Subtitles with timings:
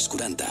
[0.00, 0.46] dels 40.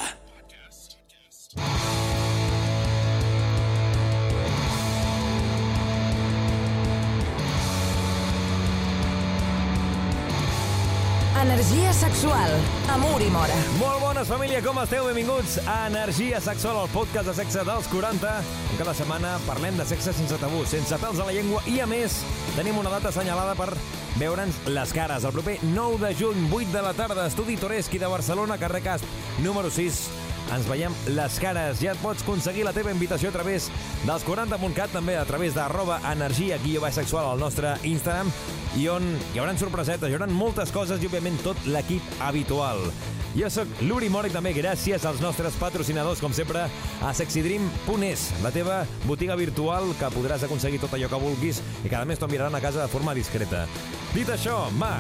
[11.40, 12.52] Energia sexual,
[12.90, 13.56] amor i mora.
[13.80, 15.08] Molt bones, família, com esteu?
[15.08, 18.34] Benvinguts a Energia Sexual, el podcast de sexe dels 40.
[18.74, 21.88] On cada setmana parlem de sexe sense tabú, sense pèls a la llengua i, a
[21.90, 22.22] més,
[22.60, 23.72] tenim una data assenyalada per
[24.20, 25.24] veure'ns les cares.
[25.24, 29.06] El proper 9 de juny, 8 de la tarda, Estudi Toreski de Barcelona, carrer Casp,
[29.42, 30.19] número 6.
[30.56, 31.82] Ens veiem les cares.
[31.84, 33.70] Ja et pots aconseguir la teva invitació a través
[34.06, 38.32] dels 40.cat, també a través d'arroba energia guió sexual al nostre Instagram,
[38.78, 42.90] i on hi haurà sorpresetes, hi haurà moltes coses i, òbviament, tot l'equip habitual.
[43.36, 46.66] Jo sóc l'Uri Mora i també gràcies als nostres patrocinadors, com sempre,
[47.06, 52.00] a sexydream.es, la teva botiga virtual que podràs aconseguir tot allò que vulguis i que
[52.00, 53.68] a més t'ho a casa de forma discreta.
[54.16, 54.98] Dit això, va,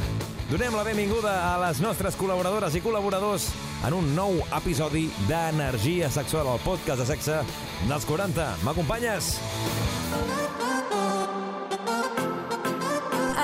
[0.49, 3.45] donem la benvinguda a les nostres col·laboradores i col·laboradors
[3.85, 7.37] en un nou episodi d'Energia Sexual, el podcast de sexe
[7.85, 8.49] dels 40.
[8.65, 9.35] M'acompanyes?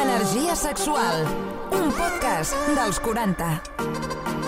[0.02, 1.24] Energia sexual,
[1.78, 3.75] un podcast dels 40.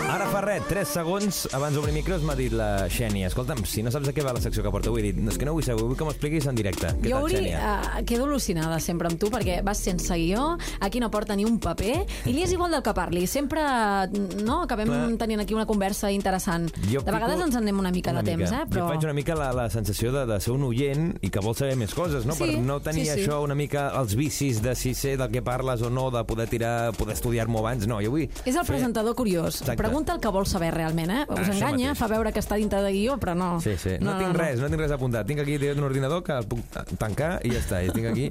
[0.07, 3.91] Ara fa res, 3 segons abans d'obrir micros m'ha dit la Xènia Escolta'm, si no
[3.91, 5.51] saps de què va la secció que porto avui he dit, no, és que no
[5.53, 8.77] vull saber, vull que m'ho expliquis en directe Què Jo, tal, Uri, uh, quedo al·lucinada
[8.83, 10.45] sempre amb tu perquè vas sense guió,
[10.79, 13.25] aquí no porta ni un paper i li és igual del que parli.
[13.27, 13.61] Sempre
[14.47, 15.01] no, acabem Clar.
[15.19, 16.69] tenint aquí una conversa interessant.
[16.87, 18.63] Jo de vegades ens en anem una mica una de temps, mica.
[18.63, 18.69] eh?
[18.71, 18.87] Però...
[18.87, 21.55] Jo faig una mica la, la sensació de, de ser un oient i que vol
[21.59, 22.33] saber més coses, no?
[22.37, 23.25] Sí, per no tenir sí, sí.
[23.25, 26.47] això una mica els vicis de si sé del que parles o no, de poder
[26.47, 27.85] tirar, poder estudiar-m'ho abans.
[27.91, 28.27] No, jo vull...
[28.45, 29.59] És el fer- presentador curiós.
[29.61, 29.77] Exacte.
[29.83, 31.23] Pregunta el que vol saber realment, eh?
[31.27, 31.97] Us Això enganya, mateix.
[31.97, 33.59] fa veure que està dintre de guió, però no.
[33.63, 33.95] Sí, sí.
[33.99, 35.25] No, no tinc res, no tinc res apuntat.
[35.27, 36.59] Tinc aquí un ordinador que el puc
[36.99, 37.81] tancar i ja està.
[37.83, 38.27] I tinc aquí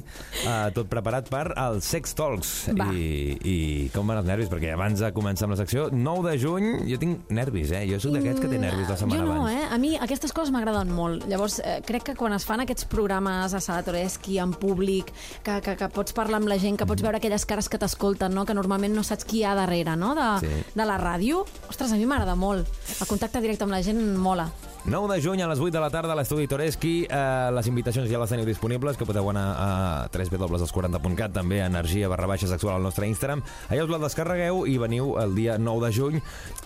[0.46, 2.52] uh, tot preparat per al Sex Talks.
[2.78, 2.86] Va.
[2.94, 3.56] I, I
[3.94, 4.48] com van els nervis?
[4.52, 7.84] Perquè abans de començar amb la secció, 9 de juny, jo tinc nervis, eh?
[7.90, 9.56] Jo sóc d'aquests que té nervis la setmana jo no, abans.
[9.56, 9.66] eh?
[9.74, 11.26] A mi aquestes coses m'agraden molt.
[11.28, 15.10] Llavors, eh, crec que quan es fan aquests programes a Sala Toreski, en públic,
[15.42, 18.34] que, que, que pots parlar amb la gent, que pots veure aquelles cares que t'escolten,
[18.34, 18.44] no?
[18.46, 20.14] que normalment no saps qui hi ha darrere no?
[20.14, 20.52] de, Sí.
[20.76, 22.68] de la ràdio, ostres, a mi m'agrada molt.
[23.00, 24.50] El contacte directe amb la gent mola.
[24.86, 27.08] 9 de juny a les 8 de la tarda a l'estudi Toreski.
[27.10, 29.70] Eh, les invitacions ja les teniu disponibles, que podeu anar a
[30.14, 33.42] www.40.cat, també a energia barra baixa sexual al nostre Instagram.
[33.68, 36.20] Allà us la descarregueu i veniu el dia 9 de juny.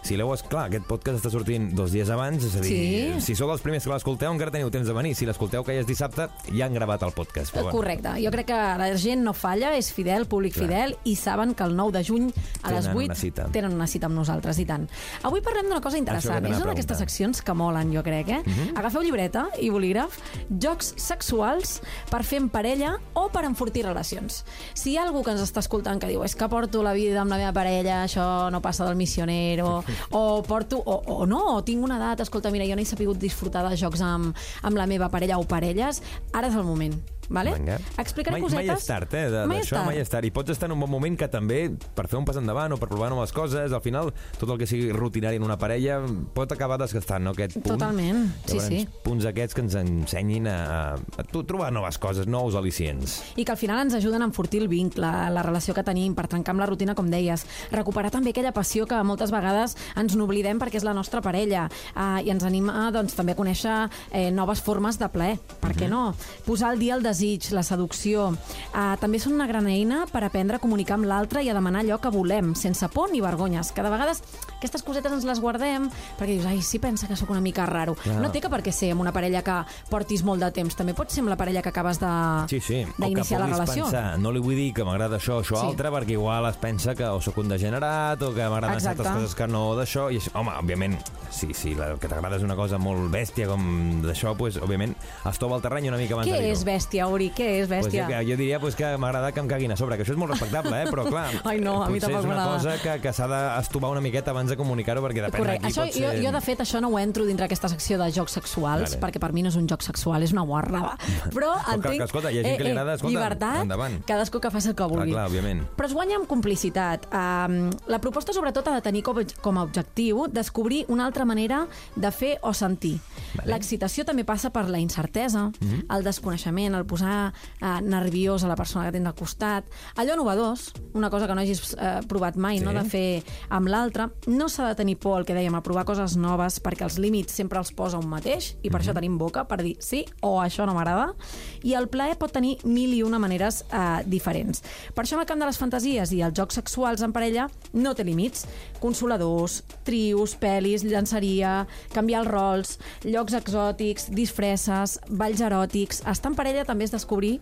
[0.05, 0.29] Si l'heu...
[0.51, 3.21] Clar, aquest podcast està sortint dos dies abans, és a dir, Sí.
[3.25, 5.15] si sou els primers que l'escolteu, encara teniu temps de venir.
[5.17, 7.55] Si l'escolteu que ja és dissabte, ja han gravat el podcast.
[7.55, 8.13] Però, bueno, Correcte.
[8.23, 10.67] Jo crec que la gent no falla, és fidel, públic Clar.
[10.69, 12.29] fidel, i saben que el 9 de juny
[12.63, 13.49] a les Tenen 8 una cita.
[13.51, 14.87] tenen una cita amb nosaltres, i tant.
[15.23, 16.45] Avui parlem d'una cosa interessant.
[16.47, 18.43] És una d'aquestes seccions que molen, jo crec, eh?
[18.45, 18.77] Mhm.
[18.77, 20.19] Agafeu llibreta i bolígraf,
[20.51, 24.45] jocs sexuals per fer en parella o per enfortir relacions.
[24.75, 27.21] Si hi ha algú que ens està escoltant que diu és que porto la vida
[27.21, 31.63] amb la meva parella, això no passa del missionero, o porto, o, o no, o
[31.65, 34.87] tinc una edat, escolta, mira, jo no he sapigut disfrutar de jocs amb, amb la
[34.87, 37.20] meva parella o parelles, ara és el moment.
[37.31, 37.53] Vale?
[37.55, 37.77] Vinga.
[38.03, 38.67] Explicaré mai, cosetes...
[38.67, 39.25] Mai és tard, eh?
[39.31, 39.87] de- Mai és tard.
[39.87, 40.27] mai és tard.
[40.27, 41.61] I pots estar en un bon moment que també,
[41.95, 44.11] per fer un pas endavant o per provar noves coses, al final,
[44.41, 46.01] tot el que sigui rutinari en una parella
[46.35, 47.31] pot acabar desgastant, no?
[47.37, 47.69] Aquest punt.
[47.77, 48.25] Totalment.
[48.47, 48.81] Sí, Llavors, sí.
[49.05, 50.57] Punts aquests que ens ensenyin a,
[50.97, 53.21] a, a trobar noves coses, nous al·licients.
[53.39, 56.27] i que al final ens ajuden a enfortir el vincle, la relació que tenim, per
[56.27, 57.47] trencar amb la rutina, com deies.
[57.71, 61.69] Recuperar també aquella passió que moltes vegades ens n'oblidem perquè és la nostra parella.
[61.95, 63.77] Uh, I ens anima doncs, també a conèixer
[64.11, 65.39] eh, noves formes de plaer.
[65.63, 66.11] Per què no?
[66.47, 67.20] Posar al dia el desig,
[67.53, 68.31] la seducció.
[68.73, 71.83] Uh, també són una gran eina per aprendre a comunicar amb l'altre i a demanar
[71.85, 73.73] allò que volem, sense por ni vergonyes.
[73.73, 74.23] Que de vegades
[74.59, 75.89] aquestes cosetes ens les guardem
[76.19, 77.95] perquè dius, ai, sí pensa que sóc una mica raro.
[77.95, 78.21] Clar.
[78.21, 79.59] No té que per què ser amb una parella que
[79.91, 80.77] portis molt de temps.
[80.77, 82.11] També pot ser amb la parella que acabes de
[82.49, 82.85] Sí, sí.
[82.99, 83.85] D'iniciar la relació.
[83.85, 85.67] pensar, no li vull dir que m'agrada això, això Sí.
[85.67, 89.35] altre, perquè igual es pensa que o sóc un degenerat o que m'agraden certes coses
[89.35, 90.11] que no d'això.
[90.13, 90.97] I això, home, òbviament,
[91.31, 94.95] si, si la, el que t'agrada és una cosa molt bèstia com d'això, pues, òbviament,
[95.29, 96.53] es tova el terreny una mica abans de Què dir-ho.
[96.53, 97.31] és bèstia, Uri?
[97.35, 98.07] Què és Pues bèstia?
[98.09, 100.33] jo, jo diria pues, que m'agrada que em caguin a sobre, que això és molt
[100.33, 100.87] respectable, eh?
[100.91, 104.01] però clar, Ai, no, a mi potser és una cosa que, que s'ha d'estovar una
[104.01, 105.67] miqueta abans de comunicar-ho, perquè depèn Correcte.
[105.67, 106.23] de qui Això, pot jo, ser...
[106.25, 109.01] jo, de fet, això no ho entro dintre aquesta secció de jocs sexuals, Vale.
[109.01, 110.97] perquè per mi no és un joc sexual, és una guarrada.
[111.35, 111.97] Però entenc...
[111.99, 113.99] que, escolta, hi ha gent que li agrada, escolta, llibertat, endavant.
[114.07, 115.13] cadascú que faci el que vulgui.
[115.13, 115.63] clar, òbviament.
[115.77, 117.07] Però es guanya amb complicitat.
[117.15, 121.67] Um, la proposta, sobretot, ha de tenir com, com a objectiu descobrir una altra manera
[121.97, 122.99] de fer o sentir.
[123.37, 123.51] Vale.
[123.53, 125.85] L'excitació també passa per la incertesa, Mhm.
[125.91, 130.73] el desconeixement, el posar uh, nerviós a la persona que tens al costat, allò novedós,
[130.99, 132.65] una cosa que no hagis uh, provat mai, Sí.
[132.67, 134.09] no de fer amb l'altre.
[134.27, 137.33] No s'ha de tenir por, el que dèiem, a provar coses noves, perquè els límits
[137.33, 138.89] sempre els posa un mateix, i per Mhm.
[138.89, 141.15] això tenim boca, per dir sí o això no m'agrada.
[141.63, 144.63] I el plaer pot tenir mil i una maneres uh, diferents.
[144.95, 147.95] Per això, en el camp de les fantasies i els jocs sexuals en parella, no
[147.95, 148.47] té límits.
[148.83, 156.05] Consoladors, trios, pel·lis, llançaria, canviar els rols, llocs exòtics, disfresses, balls eròtics...
[156.11, 157.39] Estar en parella també és descobrir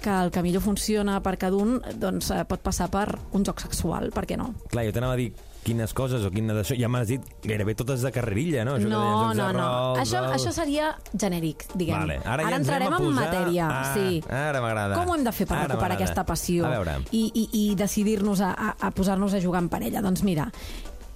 [0.00, 3.06] que el que millor funciona per cada un doncs, eh, pot passar per
[3.36, 4.54] un joc sexual, per què no?
[4.72, 5.30] Clar, jo t'anava a dir
[5.64, 6.76] quines coses o quina d'això.
[6.80, 8.76] Ja m'has dit gairebé totes de carrerilla, no?
[8.78, 9.58] Això que no, jocs no, no.
[9.60, 11.98] rols, Això, el- això seria genèric, diguem.
[11.98, 12.18] Vale.
[12.24, 13.24] Ara, ja ens entrarem a en posar...
[13.26, 13.68] matèria.
[13.70, 14.22] Ah, sí.
[14.28, 14.94] Ara m'agrada.
[14.96, 16.70] Com ho hem de fer per Ara recuperar aquesta passió
[17.12, 20.00] i, i, i decidir-nos a, a, a posar-nos a jugar en parella?
[20.02, 20.48] Doncs mira,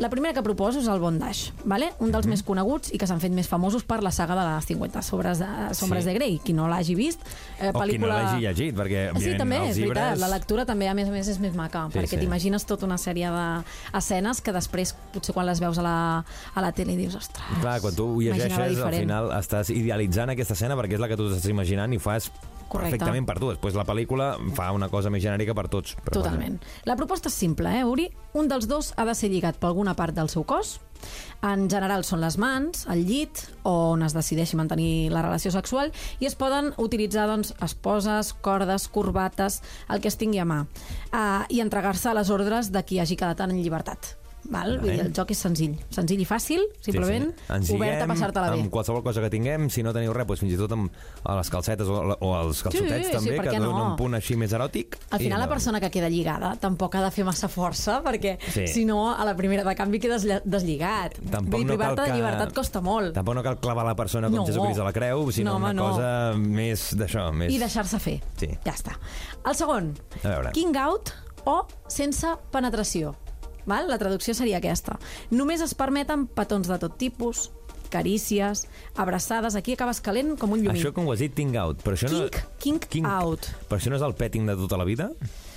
[0.05, 1.89] la primera que proposo és el bondage, vale?
[2.05, 4.67] un dels més coneguts i que s'han fet més famosos per la saga de les
[4.69, 6.11] 50 sobres de, sombres Sí.
[6.11, 6.39] de Grey.
[6.45, 7.21] Qui no l'hagi vist,
[7.59, 9.97] eh, O qui no l'hagi llegit, perquè Sí, també, és llibres...
[9.97, 10.19] veritat.
[10.21, 12.21] La lectura també, a més a més, és més maca, Sí, perquè sí.
[12.21, 13.31] t'imagines tota una sèrie
[13.93, 15.97] d'escenes que després, potser quan les veus a la,
[16.55, 20.53] a la tele, dius, ostres, Clar, quan tu ho llegeixes, al final estàs idealitzant aquesta
[20.55, 22.31] escena perquè és la que tu estàs imaginant i fas
[22.69, 22.97] Correcte.
[22.97, 23.51] perfectament per tu.
[23.53, 25.97] Després la pel·lícula fa una cosa més genèrica per tots.
[26.05, 26.59] Però Totalment.
[26.85, 28.09] La proposta és simple, eh, Uri?
[28.35, 30.81] Un dels dos ha de ser lligat per alguna part del seu cos.
[31.43, 36.27] En general són les mans, el llit, on es decideixi mantenir la relació sexual, i
[36.27, 41.61] es poden utilitzar doncs, esposes, cordes, corbates, el que es tingui a mà, uh, i
[41.61, 44.24] entregar-se a les ordres de qui hagi quedat en llibertat.
[44.51, 44.79] Val?
[44.79, 45.75] Vull dir, el joc és senzill.
[45.91, 48.61] Senzill i fàcil, simplement Ens obert a passar-te-la bé.
[48.61, 50.91] amb qualsevol cosa que tinguem, si no teniu res, doncs fins i tot amb
[51.25, 53.71] les calcetes o, o els calçotets sí, també, per que no?
[53.71, 54.99] donen un punt així més eròtic.
[55.11, 58.67] Al final la persona que queda lligada tampoc ha de fer massa força perquè Sí.
[58.69, 61.17] si no a la primera de canvi quedes deslligat.
[61.31, 63.15] Tampoc Vull dir, no privar-te de que- llibertat costa molt.
[63.15, 64.47] Tampoc no cal clavar la persona com No.
[64.47, 65.91] Jesucrist a la creu, sinó No, home, una no.
[65.91, 67.33] cosa més d'això.
[67.33, 67.53] Més...
[67.53, 68.21] I deixar-se fer.
[68.37, 68.49] Sí.
[68.65, 68.99] Ja està.
[69.47, 70.53] El segon, A veure.
[70.53, 71.11] king out
[71.47, 73.15] o sense penetració.
[73.67, 73.89] Val?
[73.89, 74.99] La traducció seria aquesta.
[75.31, 77.51] Només es permeten petons de tot tipus,
[77.95, 78.67] carícies,
[78.97, 79.55] abraçades...
[79.55, 80.81] Aquí acabes calent com un llumí.
[80.81, 81.83] Això com ho has dit, ting out.
[81.85, 82.27] Però això no...
[82.63, 83.47] Kink- kink out.
[83.69, 85.11] Però això no és el petting de tota la vida?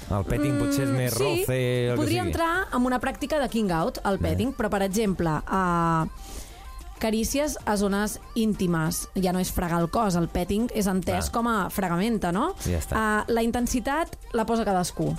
[0.08, 1.46] El petting mm, potser és més sí, roce...
[1.48, 6.08] que podria entrar en una pràctica de king out, el petting, però, per exemple, a
[7.02, 9.08] carícies a zones íntimes.
[9.20, 11.34] Ja no és fregar el cos, el petting és entès Clar.
[11.36, 12.54] com a fregamenta, no?
[12.66, 12.96] Ja està.
[12.98, 15.12] Ah, la intensitat la posa cadascú.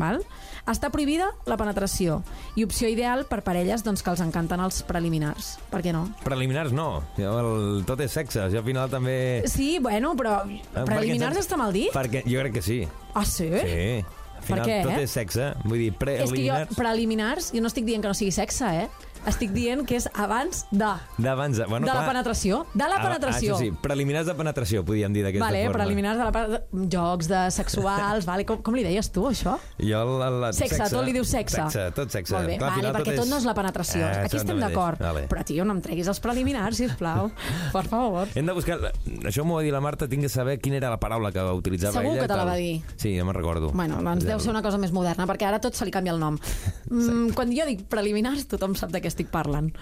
[0.00, 0.20] Val?
[0.66, 2.20] Està prohibida la penetració
[2.58, 5.56] i opció ideal per parelles doncs, que els encanten els preliminars.
[5.70, 6.06] Per què no?
[6.24, 7.02] Preliminars no.
[7.18, 8.48] Jo, el, tot és sexe.
[8.52, 9.42] Jo al final també...
[9.46, 11.92] Sí, bueno, però Eh, preliminars perquè- està mal dit?
[11.94, 12.80] Perquè jo crec que sí.
[13.14, 13.48] Ah, sí?
[13.50, 14.04] Sí.
[14.36, 15.02] Al final què, tot eh?
[15.06, 15.46] és sexe.
[15.64, 16.76] Vull dir, És que jo, preliminars...
[16.76, 18.88] preliminars, jo no estic dient que no sigui sexe, eh?
[19.26, 20.90] Estic dient que és abans de.
[21.18, 21.58] D'abans...
[21.68, 22.08] Bueno, de la clar.
[22.12, 22.60] penetració.
[22.74, 23.54] De la Ah, penetració.
[23.54, 25.78] Ah, això sí, preliminars de penetració, podríem dir d'aquesta Vale, forma.
[25.80, 26.60] preliminars de la pe-
[26.94, 29.56] jocs de sexuals, vale, com, com li deies tu, això?
[29.80, 31.56] Jo el, el, el Sexe, tot li dius sexe.
[31.58, 32.34] Sexe, tot sexe.
[32.36, 34.04] Molt bé, Clar, al vale, perquè tot, no és la penetració.
[34.06, 35.00] Eh, Aquí estem d'acord.
[35.02, 35.26] Vale.
[35.30, 37.30] Però, tio, no em treguis els preliminars, sisplau.
[37.76, 38.30] Per favor.
[38.34, 38.78] Hem de buscar...
[39.26, 41.98] Això m'ho va dir la Marta, tinc de saber quina era la paraula que utilitzava
[42.00, 42.22] Segur ella.
[42.22, 42.80] que te la va dir.
[42.96, 43.72] Sí, ja me'n recordo.
[43.74, 46.22] Bueno, doncs deu ser una cosa més moderna, perquè ara tot se li canvia el
[46.22, 46.38] nom.
[46.86, 49.72] Mm, quan jo dic preliminars, tothom sap de què estic parlant.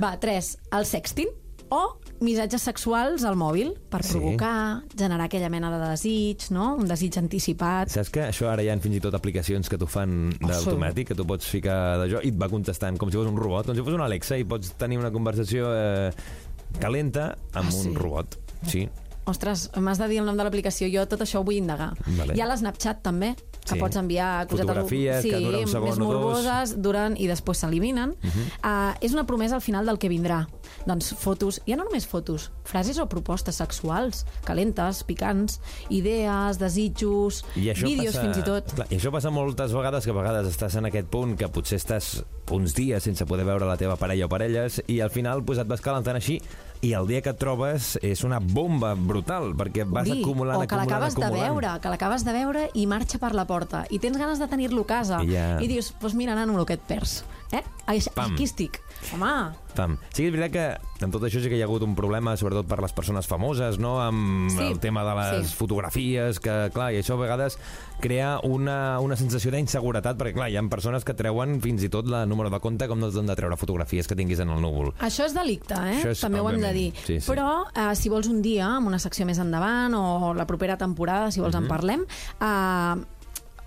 [0.00, 0.54] Va, 3.
[0.78, 1.28] El sexting
[1.70, 1.80] o
[2.20, 4.12] missatges sexuals al mòbil per Sí.
[4.16, 6.74] provocar, generar aquella mena de desig, no?
[6.76, 7.88] Un desig anticipat.
[7.90, 11.08] Saps que això ara hi ha fins i tot aplicacions que t'ho fan Oh, d'automàtic,
[11.08, 13.74] que tu pots ficar d'allò i et va contestant com si fos un robot, com
[13.78, 16.10] si fos una Alexa i pots tenir una conversació eh,
[16.80, 17.88] calenta amb Ah, sí?
[17.88, 18.36] un robot.
[18.66, 18.88] Sí.
[19.26, 20.88] Ostres, m'has de dir el nom de l'aplicació.
[20.92, 21.92] Jo tot això ho vull indagar.
[22.18, 22.34] Vale.
[22.34, 23.36] Hi ha l'Snapchat també,
[23.70, 23.80] que Sí.
[23.80, 24.66] pots enviar cosetes...
[24.66, 26.14] Fotografies sí, que duren un segon més o dos.
[26.14, 28.10] Morboses, duren i després s'eliminen.
[28.10, 28.46] Uh -huh.
[28.64, 30.46] uh, és una promesa al final del que vindrà.
[30.86, 38.14] Doncs fotos, ja no només fotos, frases o propostes sexuals, calentes, picants, idees, desitjos, vídeos
[38.14, 38.72] passa, fins i tot.
[38.74, 41.76] Clar, I això passa moltes vegades, que a vegades estàs en aquest punt que potser
[41.78, 45.58] estàs uns dies sense poder veure la teva parella o parelles i al final pues,
[45.58, 46.40] et vas calentant així
[46.82, 50.66] i el dia que et trobes és una bomba brutal perquè vas Uri, acumulant, o
[50.66, 54.16] que l'acabes de veure, que l'acabes de veure i marxa per la porta i tens
[54.16, 56.78] ganes de tenir-lo a casa I ja- i dius, doncs pues mira, nano, el que
[56.78, 57.60] et perds eh?
[57.86, 58.32] Aquí, Pam.
[58.32, 58.80] aquí estic
[59.12, 59.98] home, Pam.
[60.14, 62.66] Sí, és veritat que en tot això sí que hi ha hagut un problema, sobretot
[62.66, 64.00] per les persones famoses, no?
[64.00, 64.62] amb Sí.
[64.70, 65.56] el tema de les Sí.
[65.56, 67.58] fotografies, que, clar, i això a vegades
[68.00, 72.06] crea una, una sensació d'inseguretat, perquè, clar, hi ha persones que treuen fins i tot
[72.08, 74.94] la número de compte com no t'han de treure fotografies que tinguis en el núvol.
[75.04, 75.98] Això és delicte, eh?
[75.98, 76.88] Això és, També ho hem de dir.
[77.04, 77.26] Sí, sí.
[77.28, 81.30] Però eh, si vols un dia, amb una secció més endavant, o la propera temporada,
[81.30, 81.62] si vols Mhm.
[81.62, 82.06] en parlem,
[82.40, 83.04] eh,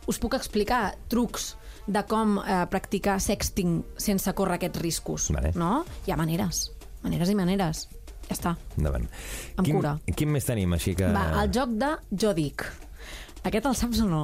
[0.08, 5.30] us puc explicar trucs de com eh, practicar sexting sense córrer aquests riscos.
[5.36, 5.52] Vale.
[5.56, 5.84] No?
[6.08, 6.72] Hi ha maneres.
[7.04, 7.90] Maneres i maneres.
[8.30, 8.54] Ja està.
[8.78, 9.04] Endavant.
[9.58, 9.98] Amb quin, cura.
[10.16, 11.10] Quin més tenim, així que...
[11.12, 12.64] Va, el joc de jo dic.
[13.44, 14.22] Aquest el saps o no?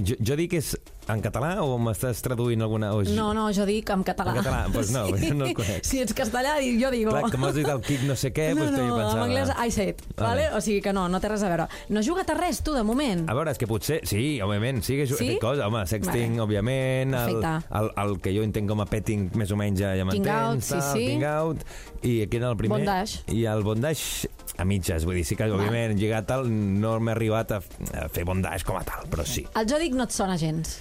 [0.00, 0.70] Jo, jo dic que és
[1.12, 2.92] en català o m'estàs traduint alguna...
[2.96, 3.02] O...
[3.16, 4.32] No, no, jo dic en català.
[4.32, 4.60] En català?
[4.72, 5.02] Doncs no,
[5.40, 5.84] no el conec.
[5.84, 7.12] Si ets castellà, jo digo.
[7.12, 9.18] Clar, que m'has dit el kick no sé què, no, doncs no, que jo pensava...
[9.18, 10.28] en anglès I said, Vale.
[10.28, 10.46] vale.
[10.56, 11.66] o sigui que no, no té res a veure.
[11.92, 13.26] No has jugat a res, tu, de moment?
[13.28, 14.00] A veure, és que potser...
[14.08, 15.28] Sí, òbviament, sí que he Sí?
[15.34, 15.64] fet coses.
[15.64, 16.44] Home, sexting, Vale.
[16.46, 20.06] òbviament, el, el, el, que jo entenc com a petting, més o menys, ja, ja
[20.08, 20.40] King m'entens.
[20.40, 21.04] out, sí, sí.
[21.12, 21.62] King out.
[22.04, 22.80] I aquí era el primer.
[22.80, 23.22] Bondage.
[23.32, 24.28] I el bondage
[24.60, 25.04] a mitges.
[25.08, 27.60] Vull dir, sí que, òbviament, lligat tal, no m'he arribat a,
[28.04, 29.44] a fer bondage com a tal, però sí.
[29.56, 30.76] El jo dic no et sona gens.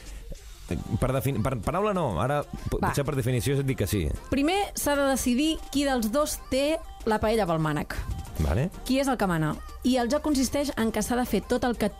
[0.67, 1.09] Per,
[1.43, 2.77] per paraula no, ara Va.
[2.87, 4.05] potser per definició et dic que sí.
[4.31, 7.97] Primer s'ha de decidir qui dels dos té la paella pel mànec.
[8.39, 8.69] Vale?
[8.87, 9.53] Qui és el que mana.
[9.83, 11.91] I el joc consisteix en que s'ha de fer tot el que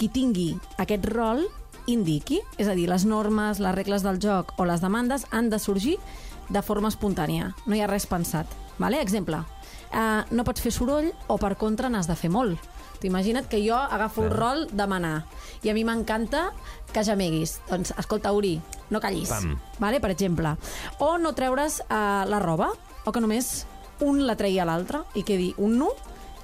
[0.00, 1.44] qui tingui aquest rol
[1.90, 5.58] indiqui, és a dir, les normes, les regles del joc o les demandes han de
[5.58, 5.96] sorgir
[6.50, 7.54] de forma espontània.
[7.66, 8.48] No hi ha res pensat.
[8.80, 9.00] Vale?
[9.04, 9.42] Exemple,
[9.92, 12.58] uh, no pots fer soroll o per contra n'has de fer molt.
[13.00, 15.24] T'imagina't que jo agafo el rol de manar
[15.64, 16.50] i a mi m'encanta
[16.92, 17.58] que gemeguis.
[17.70, 18.58] Doncs, escolta, Uri,
[18.90, 19.30] no callis.
[19.32, 19.56] Pam.
[19.78, 20.00] Vale?
[20.00, 20.56] Per exemple.
[20.98, 22.70] O no treure's uh, la roba,
[23.04, 23.64] o que només
[24.04, 25.90] un la tregui a l'altre i quedi un nu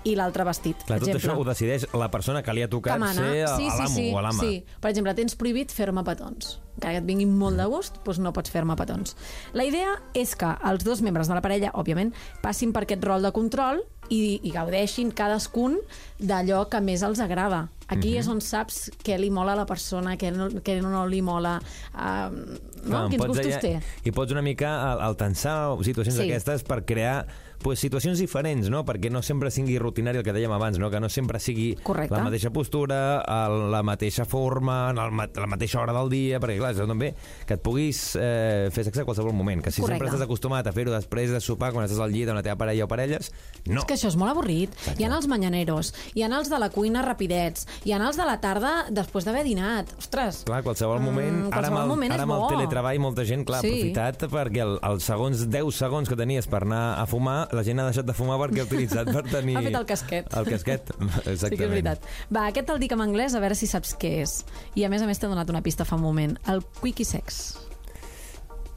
[0.07, 0.77] i l'altre vestit.
[0.87, 1.33] Clar, tot exemple.
[1.33, 3.15] això ho decideix la persona que li ha tocat que mana.
[3.15, 4.39] ser sí, sí, sí, o l'ama.
[4.43, 4.63] sí.
[4.81, 6.61] Per exemple, tens prohibit fer-me petons.
[6.77, 9.17] Encara que et vinguin molt de gust, doncs no pots fer-me petons.
[9.57, 13.23] La idea és que els dos membres de la parella, òbviament, passin per aquest rol
[13.25, 13.81] de control
[14.13, 15.79] i, i gaudeixin cadascun
[16.21, 17.69] d'allò que més els agrada.
[17.89, 18.19] Aquí Mhm.
[18.21, 21.61] és on saps què li mola a la persona, què no, què no li mola,
[21.95, 22.91] uh, no?
[22.91, 23.81] Clar, quins gustos allà- té.
[24.05, 26.23] I pots una mica al, al tensar situacions Sí.
[26.27, 27.27] d'aquestes per crear
[27.67, 28.85] pues, situacions diferents, no?
[28.87, 30.87] perquè no sempre sigui rutinari el que dèiem abans, no?
[30.93, 32.15] que no sempre sigui Correcte.
[32.15, 35.01] la mateixa postura, el, la mateixa forma, el,
[35.35, 37.11] la mateixa hora del dia, perquè clar, això també
[37.47, 39.99] que et puguis eh, fer sexe a qualsevol moment, que si Correcte.
[39.99, 42.57] sempre estàs acostumat a fer-ho després de sopar, quan estàs al llit amb la teva
[42.63, 43.33] parella o parelles,
[43.67, 43.81] no.
[43.83, 44.71] És que això és molt avorrit.
[44.97, 48.27] Hi ha els manyaneros, hi ha els de la cuina rapidets, hi ha els de
[48.29, 49.91] la tarda després d'haver dinat.
[49.99, 53.01] Ostres, Clar, qualsevol moment, Mm, ara, amb qualsevol el, moment ara és amb el teletreball
[53.03, 53.69] molta gent, clar, Sí.
[53.69, 57.65] ha aprofitat perquè el, els segons 10 segons que tenies per anar a fumar, la
[57.67, 59.59] gent ha deixat de fumar perquè ha utilitzat per tenir...
[59.59, 60.33] Ha fet el casquet.
[60.37, 61.41] El casquet, exactament.
[61.43, 62.11] Sí que és veritat.
[62.31, 64.41] Va, aquest el dic en anglès, a veure si saps què és.
[64.77, 66.39] I a més a més t'he donat una pista fa un moment.
[66.53, 67.66] El quickie sex.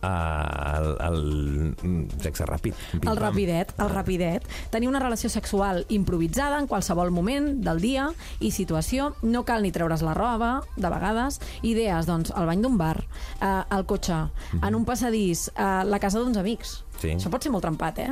[0.01, 1.75] El, el,
[2.23, 2.73] sexe ràpid.
[3.01, 4.45] El rapidet, el rapidet.
[4.71, 9.13] Tenir una relació sexual improvisada en qualsevol moment del dia i situació.
[9.21, 11.39] No cal ni treure's la roba, de vegades.
[11.61, 12.97] Idees, doncs, al bany d'un bar,
[13.41, 14.21] eh, al cotxe,
[14.61, 16.83] en un passadís, a la casa d'uns amics.
[16.99, 17.13] Sí.
[17.15, 18.09] Això pot ser molt trempat, eh?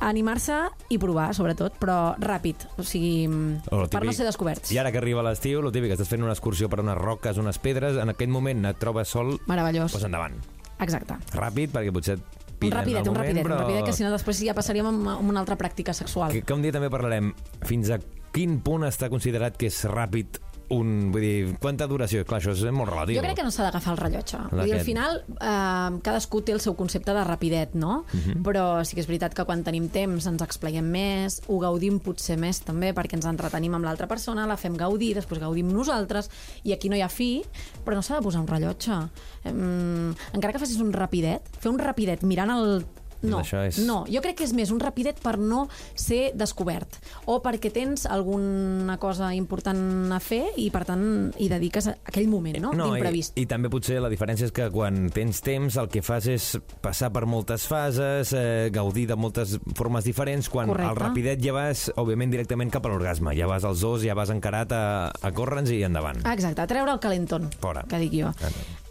[0.00, 0.54] Animar-se
[0.88, 2.64] i provar, sobretot, però ràpid.
[2.80, 4.72] O sigui, O lo per típic- no ser descoberts.
[4.72, 7.58] I ara que arriba l'estiu, el típic, estàs fent una excursió per unes roques, unes
[7.58, 9.92] pedres, en aquell moment et trobes sol, Meravellós.
[9.92, 10.40] doncs endavant.
[10.82, 11.18] Exacte.
[11.38, 13.56] Ràpid, perquè potser Un pillen rapidet, al un moment, rapidet, però...
[13.56, 16.30] un rapidet, que si no després ja passaríem a una altra pràctica sexual.
[16.34, 17.32] Que, que un dia també parlarem
[17.66, 17.98] fins a
[18.32, 20.38] quin punt està considerat que és ràpid
[20.72, 21.10] un...
[21.12, 22.22] Vull dir, quanta duració?
[22.28, 23.18] Clar, això és molt relatiu.
[23.18, 24.40] Jo crec que no s'ha d'agafar el rellotge.
[24.50, 28.04] Vull dir, al final, eh, cadascú té el seu concepte de rapidet, no?
[28.12, 28.42] Mhm.
[28.46, 32.38] Però sí que és veritat que quan tenim temps ens expleiem més, ho gaudim potser
[32.40, 36.30] més també, perquè ens entretenim amb l'altra persona, la fem gaudir, després gaudim nosaltres,
[36.64, 37.42] i aquí no hi ha fi,
[37.84, 38.98] però no s'ha de posar un rellotge.
[39.44, 42.84] Mm, encara que facis un rapidet, fer un rapidet mirant el
[43.22, 46.98] no, Això és- no, jo crec que és més un rapidet per no ser descobert
[47.26, 52.28] o perquè tens alguna cosa important a fer i per tant hi dediques a aquell
[52.28, 52.72] moment no?
[52.76, 53.38] No, i, d'imprevist.
[53.38, 57.12] I també potser la diferència és que quan tens temps el que fas és passar
[57.14, 60.90] per moltes fases, eh, gaudir de moltes formes diferents, quan Correcte.
[60.90, 63.36] al rapidet ja vas, òbviament, directament cap a l'orgasme.
[63.38, 66.22] Ja vas als dos, ja vas encarat a, a córrer i endavant.
[66.24, 67.84] Ah, Exacte, treure el calentón, Fora.
[67.88, 68.32] que dic jo.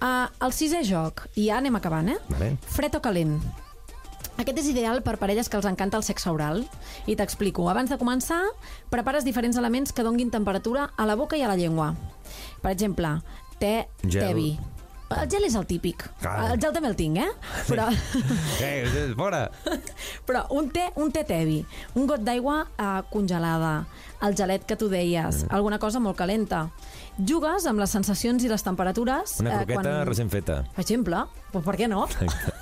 [0.02, 2.18] Uh, el sisè joc, i ja anem acabant, eh?
[2.30, 2.56] Vale.
[2.70, 3.40] Fred o calent.
[4.38, 6.64] Aquest és ideal per parelles que els encanta el sexe oral.
[7.06, 7.68] I t'explico.
[7.70, 8.42] Abans de començar,
[8.90, 11.94] prepares diferents elements que donguin temperatura a la boca i a la llengua.
[12.62, 13.20] Per exemple,
[13.60, 14.22] te, Gel.
[14.28, 14.60] tevi.
[15.12, 16.06] El gel és el típic.
[16.22, 16.54] Clar.
[16.54, 17.28] El gel també el tinc, eh?
[17.68, 17.90] Però,
[18.64, 19.42] Eh, fora!
[20.26, 21.58] però un té, un té tevi,
[22.00, 23.74] un got d'aigua eh, congelada,
[24.24, 25.52] el gelet que tu deies, Mm.
[25.52, 26.70] alguna cosa molt calenta.
[27.20, 29.36] Jugues amb les sensacions i les temperatures...
[29.44, 30.62] Una eh, croqueta quan- recent feta.
[30.74, 32.08] per exemple, pues per què no?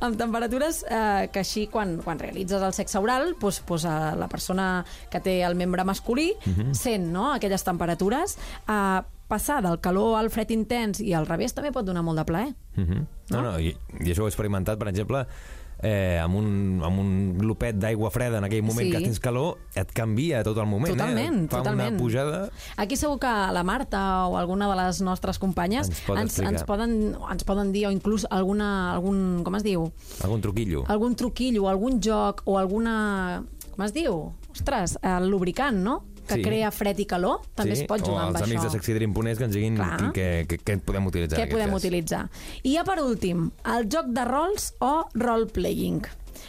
[0.00, 4.28] amb temperatures eh, que així quan, quan realitzes el sexe oral pues, pues, eh, la
[4.28, 6.74] persona que té el membre masculí Mhm.
[6.74, 8.36] sent no, aquelles temperatures
[8.68, 12.24] eh, passar del calor al fred intens i al revés també pot donar molt de
[12.24, 13.06] plaer Uh -huh.
[13.30, 13.68] No, no, i,
[14.00, 15.26] i això ho he experimentat, per exemple,
[15.82, 18.92] eh, amb, un, amb un glopet d'aigua freda en aquell moment Sí.
[18.92, 20.92] que tens calor, et canvia tot el moment.
[20.94, 21.48] Totalment, eh?
[21.50, 21.94] Fa totalment.
[21.94, 22.50] una pujada...
[22.76, 26.64] Aquí segur que la Marta o alguna de les nostres companyes Ens pot ens, ens,
[26.64, 29.90] poden, ens poden dir, o inclús alguna, algun, com es diu?
[30.24, 30.84] Algun truquillo.
[30.88, 33.44] Algun truquillo, algun joc o alguna...
[33.76, 34.32] Com es diu?
[34.52, 35.98] Ostres, el lubricant, no?
[36.26, 36.42] Que Sí.
[36.42, 38.64] crea fred i calor, també es pot jugar o amb els amics això.
[38.64, 41.38] de Sexy Dream Ponés que ens diguin què, què, què podem utilitzar.
[41.38, 41.78] Què podem cas.
[41.84, 42.30] utilitzar?
[42.62, 46.04] I ja per últim, el joc de rols o role-playing.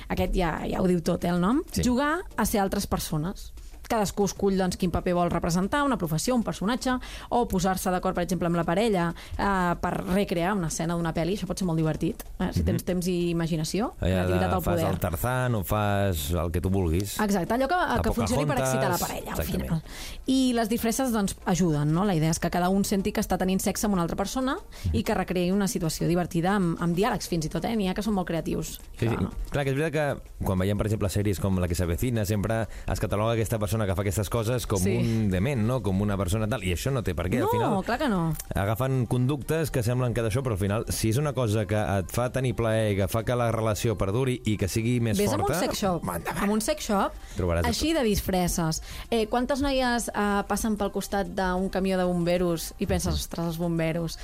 [0.10, 1.62] Aquest ja, ja ho diu tot, eh, el nom.
[1.72, 1.82] Sí.
[1.84, 3.54] Jugar a ser altres persones.
[3.88, 6.98] Cadascú escull doncs, quin paper vol representar, una professió, un personatge,
[7.30, 11.38] o posar-se d'acord, per exemple, amb la parella eh, per recrear una escena d'una pel·li.
[11.38, 12.50] Això pot ser molt divertit, eh?
[12.56, 13.94] si tens temps i imaginació.
[14.02, 14.90] Allà creativitat de, al fas poder.
[14.92, 17.18] el Tarzan o fas el que tu vulguis.
[17.24, 19.68] Exacte, allò que, que funcioni per excitar la parella, al exactament.
[19.68, 19.82] final.
[20.28, 22.06] I les disfresses doncs, ajuden, no?
[22.08, 24.58] La idea és que cada un senti que està tenint sexe amb una altra persona
[24.92, 27.76] i que recreï una situació divertida amb, amb diàlegs, fins i tot, eh?
[27.78, 28.78] N'hi ha que són molt creatius.
[28.98, 29.12] Sí, sí.
[29.12, 29.32] Clar, no?
[29.54, 32.64] Clar, que és veritat que quan veiem, per exemple, sèries com La que s'avecina, sempre
[32.68, 34.96] es cataloga aquesta persona que fa aquestes coses com Sí.
[34.98, 35.82] un dement, no?
[35.84, 36.64] Com una persona tal.
[36.64, 37.38] I això no té per què.
[37.40, 38.34] No, al final clar que no.
[38.56, 42.10] agafen conductes que semblen que d'això, però al final, si és una cosa que et
[42.12, 45.44] fa tenir plaer, que fa que la relació perduri i que sigui més Ves forta...
[45.44, 46.44] amb un sex shop, endavant.
[46.44, 48.82] amb un sex shop, Trobaràs així de disfresses.
[49.12, 53.58] Eh, quantes noies eh, passen pel costat d'un camió de bomberos i penses, ostres, els
[53.58, 54.18] bomberos?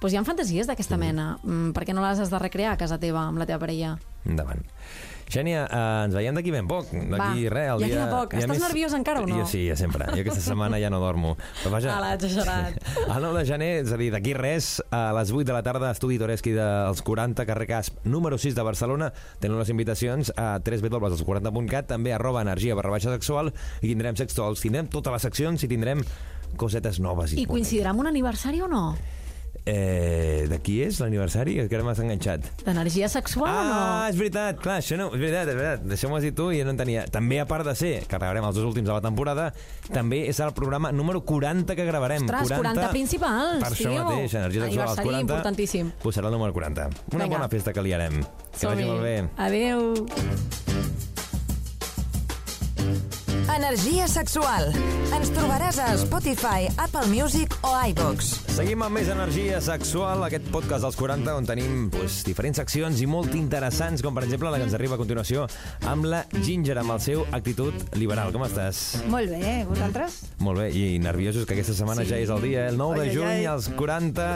[0.00, 1.38] Doncs hi ha fantasies d'aquesta mena.
[1.42, 3.98] Mm, per què no les has de recrear a casa teva amb la teva parella?
[4.24, 4.62] Endavant.
[5.30, 6.88] Xènia, eh, ens veiem d'aquí ben poc.
[6.90, 8.06] D'aquí res, el ja dia...
[8.10, 8.34] poc.
[8.34, 9.36] Estàs nerviós encara o no?
[9.38, 10.08] Jo sí, ja sempre.
[10.10, 11.36] Jo aquesta setmana ja no dormo.
[11.60, 12.80] Però vaja, Ala, exagerat.
[13.14, 15.92] El 9 de gener, és a dir, d'aquí res, a les 8 de la tarda,
[15.94, 19.12] Estudi Toreschi dels 40, carrer Casp, número 6 de Barcelona.
[19.42, 24.90] Tenen les invitacions a www.40.cat, també arroba energia barra baixa sexual, i tindrem sextols, tindrem
[24.90, 26.02] totes les seccions i tindrem
[26.58, 27.38] cosetes noves.
[27.38, 28.84] I coincidirà amb un aniversari o no?
[29.70, 31.54] Eh, de qui és l'aniversari?
[31.70, 32.46] Que ara m'has enganxat.
[32.66, 33.76] D'energia sexual o no?
[33.76, 35.84] Ah, és veritat, clar, això no, és veritat, és veritat.
[35.94, 37.04] Això m'ho has dit tu i jo no entenia.
[37.12, 39.50] També, a part de ser, que gravarem els dos últims de la temporada,
[39.94, 42.26] també és el programa número 40 que gravarem.
[42.26, 44.02] Ostres, 40 principals, Per això tio.
[44.04, 45.34] mateix, Energia Sexual als Aniversari 40.
[45.34, 45.92] importantíssim.
[46.02, 46.88] Pues serà el número 40.
[47.12, 47.36] Una Vinga.
[47.38, 48.20] bona festa que liarem.
[48.58, 49.28] Que vagi molt bé.
[49.36, 49.94] Adéu.
[53.50, 54.70] Energia sexual.
[55.16, 58.28] Ens trobaràs a Spotify, Apple Music o iVox.
[58.54, 63.08] Seguim amb més energia sexual, aquest podcast dels 40, on tenim pues, diferents seccions i
[63.10, 65.48] molt interessants, com per exemple la que ens arriba a continuació
[65.90, 68.30] amb la Ginger, amb el seu actitud liberal.
[68.34, 69.00] Com estàs?
[69.10, 70.20] Molt bé, vosaltres?
[70.46, 72.12] Molt bé, i nerviosos que aquesta setmana Sí.
[72.14, 73.46] ja és el dia, el 9 Ai, de ai, juny, ai.
[73.50, 74.28] als 40,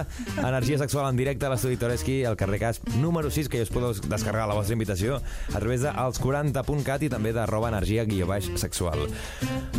[0.43, 3.71] energia sexual en directe a l'estudi Toreschi, al carrer Casp, número 6, que ja us
[3.71, 5.21] podeu descarregar la vostra invitació
[5.55, 9.04] a través de als40.cat i també d'arroba energia guió baix sexual.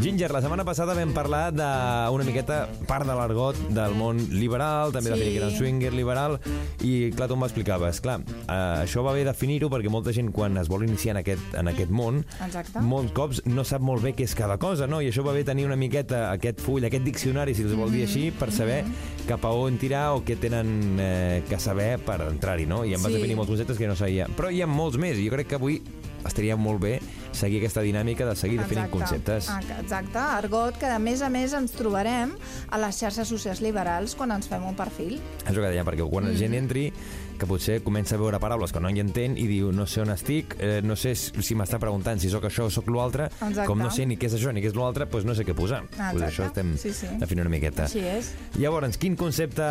[0.01, 5.09] Ginger, la setmana passada vam parlar d'una miqueta part de l'argot del món liberal, també
[5.09, 5.15] Sí.
[5.15, 6.39] definir que era un swinger liberal,
[6.83, 10.57] i clar, tu em explicaves, clar, eh, això va bé definir-ho perquè molta gent quan
[10.57, 12.81] es vol iniciar en aquest, en aquest món, Exacte.
[12.81, 15.01] molts cops no sap molt bé què és cada cosa, no?
[15.01, 18.03] I això va bé tenir una miqueta aquest full, aquest diccionari, si els vol dir
[18.03, 18.83] així, per saber
[19.27, 22.83] cap a on tirar o què tenen eh, que saber per entrar-hi, no?
[22.85, 23.17] I em vas Sí.
[23.17, 24.27] definir molts conceptes que no sabia.
[24.35, 25.81] Però hi ha molts més, i jo crec que avui
[26.27, 26.99] estaria molt bé
[27.31, 29.49] seguir aquesta dinàmica de seguir definint conceptes.
[29.49, 32.31] Ah, Exacte, argot que a més a més ens trobarem
[32.69, 35.19] a les xarxes socials liberals quan ens fem un perfil.
[35.43, 36.63] És el que deia, perquè quan la gent Mm.
[36.63, 36.93] entri,
[37.38, 40.10] que potser comença a veure paraules que no hi entén i diu, no sé on
[40.13, 43.30] estic, eh, no sé si m'està preguntant si sóc això o sóc l'altre,
[43.65, 45.54] com no sé ni què és això ni què és l'altre, doncs no sé què
[45.56, 45.84] posar.
[45.98, 46.30] Ah, Pues exacte.
[46.30, 47.08] això estem Sí, sí.
[47.19, 47.86] definint una miqueta.
[47.86, 48.34] Així és.
[48.58, 49.62] Llavors, quin concepte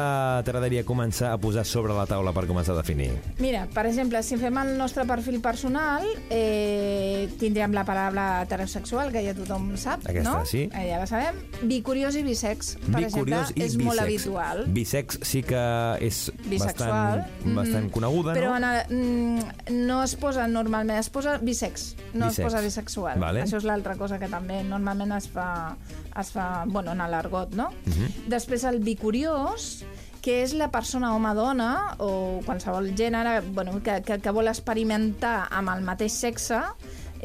[0.45, 3.11] t'agradaria començar a posar sobre la taula per començar a definir?
[3.39, 9.23] Mira, per exemple, si fem el nostre perfil personal, eh, tindrem la paraula heterosexual, que
[9.25, 10.45] ja tothom sap, Aquesta, no?
[10.47, 10.69] sí.
[10.73, 11.37] Eh, ja la sabem.
[11.63, 13.85] Bicuriós i bisex, per Bicuriós exemple, és bisex.
[13.89, 14.65] molt habitual.
[14.75, 15.63] Bisex sí que
[16.01, 17.25] és Bisexual.
[17.25, 18.71] bastant, bastant coneguda, Però no?
[18.71, 22.39] el, mm, no es posa normalment, es posa bisex, no Bisex.
[22.39, 23.19] es posa bisexual.
[23.21, 23.43] Vale.
[23.45, 25.77] Això és l'altra cosa que també normalment es fa,
[26.21, 27.71] es fa bueno, en l'argot, no?
[27.87, 28.29] Mhm.
[28.29, 29.85] Després el bicuriós,
[30.25, 35.69] que és la persona home-dona o qualsevol gènere bueno, que, que, que vol experimentar amb
[35.75, 36.63] el mateix sexe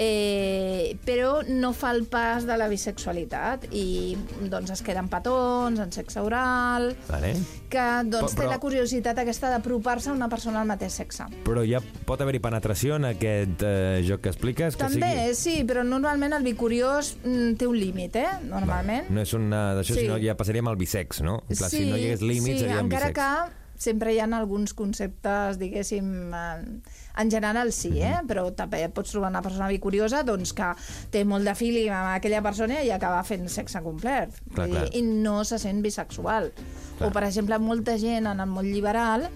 [0.01, 4.15] eh, però no fa el pas de la bisexualitat i
[4.49, 7.33] doncs es queden petons en sexe oral Vale.
[7.69, 11.27] que doncs, Però- té la curiositat aquesta d'apropar-se a una persona del mateix sexe.
[11.43, 14.77] Però ja pot haver-hi penetració en aquest eh, joc que expliques?
[14.79, 15.35] Que També, sigui...
[15.35, 18.27] sí, però normalment el bicuriós mm, té un límit, eh?
[18.47, 19.11] Normalment.
[19.11, 20.05] No és una d'això, Sí.
[20.07, 21.41] sinó ja passaríem al bisex, no?
[21.49, 23.19] En Clar, si no hi hagués límits, sí, seria encara bisex.
[23.19, 26.81] que sempre hi ha alguns conceptes, diguéssim, en,
[27.17, 28.19] en general sí, eh?
[28.19, 28.27] Mhm.
[28.27, 30.73] però també pots trobar una persona bicuriosa doncs, que
[31.11, 34.35] té molt de feeling amb aquella persona i acaba fent sexe complet.
[34.53, 34.91] Clar, dir, clar.
[34.93, 36.51] I no se sent bisexual.
[36.99, 37.09] Clar.
[37.09, 39.29] O, per exemple, molta gent en el món liberal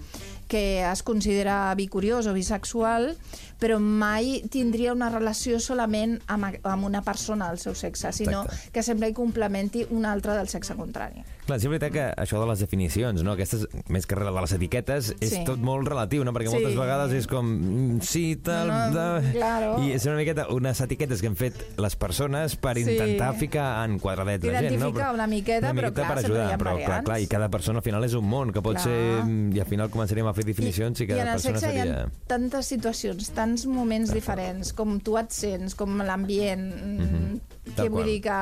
[0.46, 3.14] que es considera bicuriós o bisexual,
[3.60, 8.70] però mai tindria una relació solament amb, amb una persona del seu sexe, sinó Exacte.
[8.72, 11.22] que sempre hi complementi una altra del sexe contrari.
[11.44, 13.32] Clar, sí, és veritat que això de les definicions, no?
[13.36, 15.42] Aquestes, més que de les etiquetes, és Sí.
[15.44, 16.32] tot molt relatiu, no?
[16.32, 16.54] Perquè Sí.
[16.56, 17.44] moltes vegades és com...
[17.44, 18.68] mm, Sí, tal...
[18.68, 19.32] No, no, de...
[19.32, 19.82] claro.
[19.84, 22.86] I és una miqueta unes etiquetes que han fet les persones per Sí.
[22.90, 24.88] intentar ficar en quadradets la gent, no?
[24.88, 27.04] Identificar una miqueta, una però miqueta clar, per sempre ajudar, hi ha però clar, variants.
[27.04, 28.84] clar, i cada persona al final és un món, que pot Clar.
[28.84, 29.24] ser...
[29.54, 31.84] I al final començaríem a fer definicions i, I cada en el persona sexe seria...
[31.84, 37.24] hi ha tantes situacions, tants moments diferents, com tu et sents, com l'ambient, mm
[37.64, 37.74] Mhm.
[37.74, 38.34] que vull dir que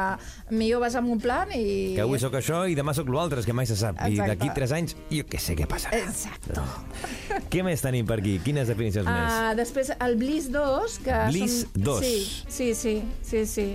[0.50, 1.94] millor vas amb un plan i...
[1.94, 3.96] Que avui sóc això i demà sóc l'altre, és que mai se sap.
[4.02, 4.28] I Exacte.
[4.32, 6.00] d'aquí tres anys, jo què sé què passarà.
[6.02, 6.60] Exacto.
[7.48, 8.38] Què més tenim per aquí?
[8.44, 9.32] Quines definicions més?
[9.32, 11.82] Uh, després, el Bliss 2, que Bliss són...
[11.88, 12.04] 2.
[12.04, 13.68] Sí, sí, sí, sí, sí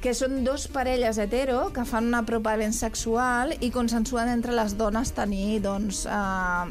[0.00, 5.12] que són dos parelles hetero que fan un apropament sexual i consensuen entre les dones
[5.12, 6.70] tenir doncs, uh,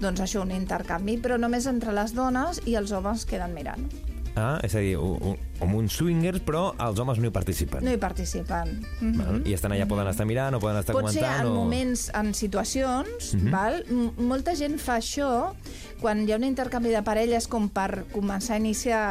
[0.00, 3.90] doncs això, un intercanvi, però només entre les dones i els homes queden mirant.
[4.38, 7.82] Ah, és a dir, un, un, com uns swingers, però els homes no hi participen.
[7.84, 8.76] No hi participen.
[9.00, 9.40] Mm Val?
[9.48, 11.54] I estan allà, poden estar mirant o poden estar Pot ser comentant en o...
[11.58, 13.80] moments, en situacions, val?
[13.90, 15.50] M molta gent fa això
[16.00, 19.02] quan hi ha un intercanvi de parelles com per començar a iniciar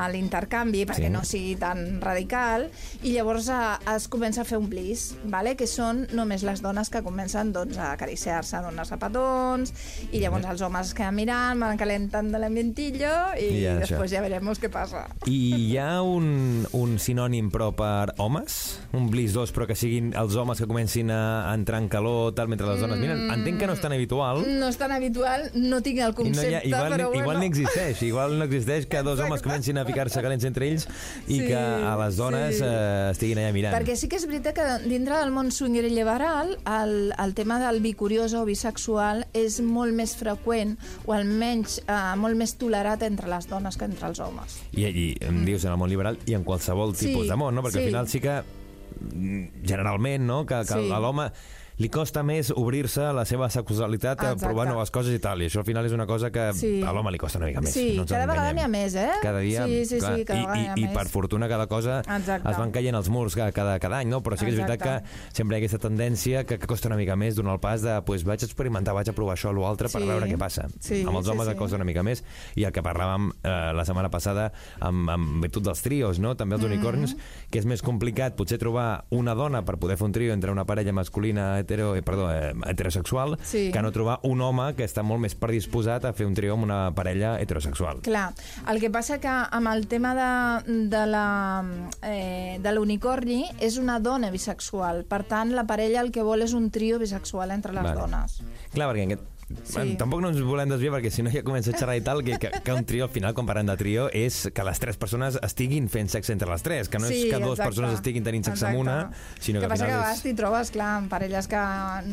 [0.00, 1.12] a l'intercanvi, perquè Sí.
[1.12, 2.68] no sigui tan radical,
[3.02, 5.54] i llavors a, es comença a fer un bliss, vale?
[5.60, 9.72] que són només les dones que comencen doncs, a acariciar-se en uns zapatons,
[10.12, 13.80] i llavors els homes es queden mirant, van calentant de l'ambientillo, i I ja, això.
[13.84, 15.04] després ja veremos què passa.
[15.26, 15.38] I
[15.70, 18.78] hi ha un, un sinònim però per homes?
[18.96, 22.48] Un bliss 2, però que siguin els homes que comencin a entrar en calor tal,
[22.48, 23.26] mentre les dones miren?
[23.34, 24.44] Entenc que no és tan habitual.
[24.46, 27.20] No és tan habitual, no tinc el I no concepte, hi ha, igual, però bueno...
[27.22, 30.86] igual no existeix, igual no existeix que dos homes comencin a ficar-se calents entre ells
[31.26, 32.64] i Sí, que a les dones sí.
[32.66, 33.74] eh, estiguin allà mirant.
[33.76, 37.58] Perquè sí que és veritat que dintre del món swinger i liberal el, el tema
[37.62, 40.76] del bicuriós o bisexual és molt més freqüent
[41.06, 44.58] o almenys eh, molt més tolerat entre les dones que entre els homes.
[44.72, 47.54] I, i em dius en el món liberal i en qualsevol Sí, tipus de món,
[47.54, 47.62] no?
[47.66, 47.84] Perquè sí.
[47.84, 50.44] al final sí que mm, generalment, no?
[50.46, 50.88] Que, que Sí.
[50.88, 51.30] l'home
[51.80, 55.46] li costa més obrir-se a la seva sexualitat a provar noves coses i tal, i
[55.48, 56.82] això al final és una cosa que Sí.
[56.84, 57.72] a l'home li costa una mica més.
[57.72, 59.08] Sí, no cada vegada n'hi ha més, eh?
[59.22, 62.50] Cada dia, Sí, sí, clar, sí, cada i, i, i per fortuna cada cosa Exacte.
[62.50, 64.20] es van caient els murs cada, cada, cada any, no?
[64.22, 65.08] Però sí que és veritat Exacte.
[65.08, 67.80] que sempre hi ha aquesta tendència que, que costa una mica més donar el pas
[67.82, 70.06] de pues, vaig experimentar, vaig a provar això o l'altre per Sí.
[70.06, 70.68] veure què passa.
[70.80, 71.52] Sí, amb els sí, homes sí.
[71.52, 72.22] et costa una mica més
[72.56, 76.34] i el que parlàvem eh, la setmana passada amb, amb virtut dels trios, no?
[76.36, 76.72] també els Mm-hmm.
[76.76, 77.16] unicorns,
[77.50, 80.66] que és més complicat potser trobar una dona per poder fer un trio entre una
[80.66, 83.70] parella masculina hetero, eh, perdó, eh, heterosexual Sí.
[83.72, 86.64] que no trobar un home que està molt més predisposat a fer un trio amb
[86.66, 88.02] una parella heterosexual.
[88.02, 88.32] Clar,
[88.68, 91.64] el que passa que amb el tema de, de la
[92.02, 95.04] eh, de l'unicorni és una dona bisexual.
[95.04, 98.00] Per tant, la parella el que vol és un trio bisexual entre les Vale.
[98.00, 98.40] dones.
[98.74, 99.29] Clar, perquè aquest...
[99.64, 99.74] Sí.
[99.74, 102.22] Bueno, tampoc no ens volem desviar perquè si no ja comença a xerrar i tal
[102.22, 104.96] que, que, que un trio al final quan parlem de trio és que les tres
[104.96, 107.66] persones estiguin fent sexe entre les tres que no és que dues exacte.
[107.66, 108.96] persones estiguin tenint sexe amb una
[109.40, 111.48] sinó que, que passa al que a final vegades és t'hi trobes, clar, amb parelles
[111.50, 111.62] que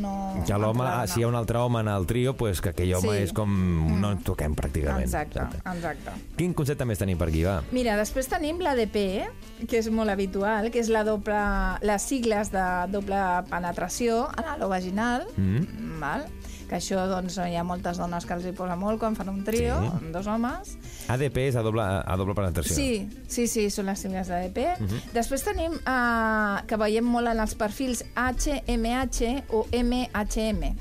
[0.02, 0.14] no...
[0.48, 2.70] que l'home, entre la si hi ha un altre home en el trio pues que
[2.74, 3.24] aquell home Sí.
[3.28, 3.54] és com
[4.02, 6.12] no ens toquem pràcticament Exacte, exacte.
[6.38, 7.60] Quin concepte més tenim per aquí, va?
[7.72, 8.98] Mira, després tenim l'ADP,
[9.70, 11.38] que és molt habitual, que és la doble,
[11.86, 16.00] les sigles de doble penetració analovaginal, Mm.
[16.02, 16.26] val?
[16.68, 19.44] Que això doncs, hi ha moltes dones que els hi posa molt quan fan un
[19.44, 19.88] trio, Sí.
[19.88, 20.78] amb dos homes.
[21.08, 22.76] ADP és a doble, a doble penetració.
[22.76, 24.80] Sí, sí, sí, són les sigles d'ADP.
[24.80, 25.02] Mhm.
[25.14, 30.76] Després tenim, uh, que veiem molt en els perfils HMH o MHM.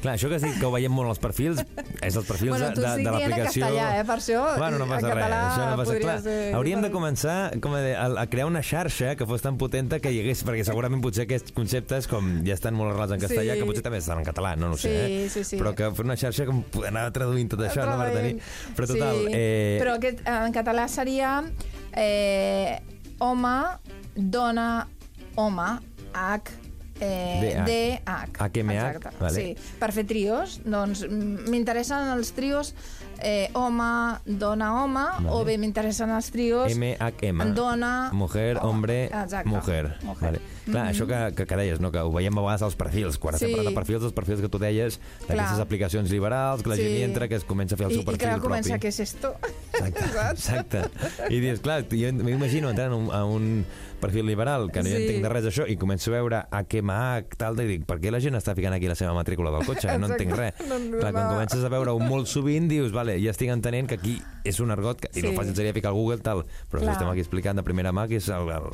[0.00, 1.58] Clar, això que has dit que ho veiem molt als perfils,
[2.00, 3.66] és els perfils Bueno, de, de, de en l'aplicació...
[3.66, 5.96] castellà, eh, per això, Bueno, no en passa res, català això no passa.
[6.00, 9.98] Clar, ser hauríem de començar com a, a, crear una xarxa que fos tan potenta
[10.00, 13.58] que hi hagués, perquè segurament potser aquests conceptes, com ja estan molt arrelats en castellà,
[13.58, 13.60] Sí.
[13.60, 15.28] que potser també estan en català, no, no ho sé, Sí, eh?
[15.36, 15.60] sí, sí.
[15.60, 18.38] però que fos una xarxa poder anar traduint tot això, no, per tenir...
[18.78, 19.36] Però total, sí.
[19.36, 21.34] eh, Però aquest, en català seria
[21.92, 22.80] eh,
[23.20, 23.54] home,
[24.16, 24.86] dona,
[25.36, 25.68] home,
[26.14, 26.56] H,
[27.00, 28.38] eh, DH.
[28.38, 29.34] HMH, Exacte, vale.
[29.34, 29.56] sí.
[29.80, 32.74] Per fer trios, doncs mm, m'interessen els trios
[33.22, 35.28] eh, home, dona, home, Vale.
[35.34, 37.54] o bé m'interessen els trios MHM.
[37.54, 39.48] dona, Mujer, hombre, Exacte.
[39.48, 39.96] mujer.
[40.02, 40.30] Mujer.
[40.38, 40.40] Vale.
[40.70, 41.90] Clar, això que, que, que deies, no?
[41.90, 43.44] que ho veiem a vegades als perfils, quan Sí.
[43.44, 46.88] estem parlant de perfils, els perfils que tu deies, d'aquestes aplicacions liberals, que la gent
[46.88, 46.96] Sí.
[46.98, 48.86] hi entra, que es comença a fer el I, seu i perfil clar, comença, propi.
[48.86, 49.34] què és esto?
[49.80, 50.82] Exacte, exacte.
[51.30, 53.64] I dius, clar, jo m'imagino entrant a un, a un
[54.00, 54.94] perfil liberal, que no sí.
[54.94, 55.02] hi Sí.
[55.06, 57.98] entenc de res d'això, i començo a veure a què m'hac, tal, i dic, per
[58.00, 59.88] què la gent està ficant aquí la seva matrícula del cotxe?
[60.00, 60.54] No entenc res.
[60.68, 63.94] No, no, clar, quan comences a veure-ho molt sovint, dius, vale, ja estic entenent que
[64.00, 65.36] aquí és un argot, que, i no Sí.
[65.36, 66.84] fàcil seria ficar al Google, tal, però Clar.
[66.84, 68.68] si estem aquí explicant de primera mà que és el, el,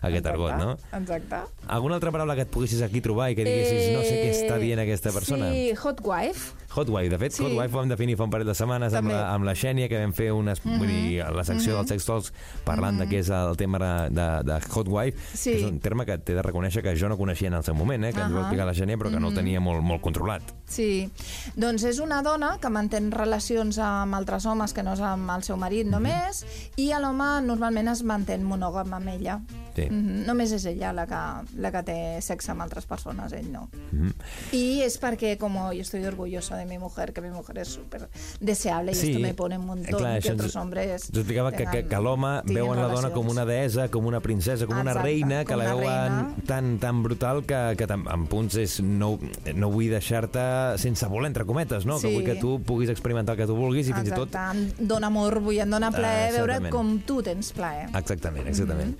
[0.00, 0.78] aquest Exacte, argot, no?
[0.92, 1.36] Exacte.
[1.66, 4.58] Alguna altra paraula que et poguessis aquí trobar i que diguessis, no sé què està
[4.58, 5.50] dient aquesta persona?
[5.54, 6.52] Eh, Sí, hot wife.
[6.74, 7.38] Hotwife, de fet, Sí.
[7.38, 7.44] sí.
[7.44, 9.98] Hotwife ho vam definir fa un parell de setmanes amb la, amb la Xènia, que
[9.98, 10.78] vam fer unes, mm -hmm.
[10.78, 11.78] vull dir, la secció mm -hmm.
[11.78, 12.32] dels sex talks
[12.64, 13.08] parlant mm -hmm.
[13.08, 15.50] de què és el tema de, de Hotwife, Sí.
[15.52, 17.74] que és un terme que t'he de reconèixer que jo no coneixia en el seu
[17.74, 20.00] moment, eh, que ens va explicar la Xènia, però que no el tenia molt, molt
[20.02, 20.42] controlat.
[20.68, 21.08] Sí,
[21.56, 25.42] doncs és una dona que mantén relacions amb altres homes que no és amb el
[25.46, 26.42] seu marit només,
[26.76, 29.38] i l'home normalment es mantén monògam amb ella.
[29.74, 29.86] Sí.
[29.90, 31.18] Mhm, Només és ella la que,
[31.62, 33.68] la que té sexe amb altres persones, ell no.
[33.92, 34.12] Mhm.
[34.52, 38.08] Y es porque como yo estoy orgullosa de mi mujer, que mi mujer es súper
[38.40, 41.64] deseable y esto me pone un montón eh, clar, que otros hombres ens explicava que,
[41.66, 44.90] que, que l'home veu en la dona com una deessa, com una princesa, com una
[44.90, 46.34] Exacte, reina, que com la una veuen reina.
[46.46, 49.18] tan, tan brutal que, que en punts és no,
[49.54, 50.42] no vull deixar-te
[50.78, 51.96] sense voler, entre cometes, no?
[52.00, 52.14] Que Sí.
[52.14, 55.06] vull que tu puguis experimentar el que tu vulguis i fins i tot em dona
[55.08, 56.72] amor, i em dona plaer Ah, veure exactament.
[56.74, 57.88] com tu tens plaer.
[57.94, 58.96] Exactament, exactament.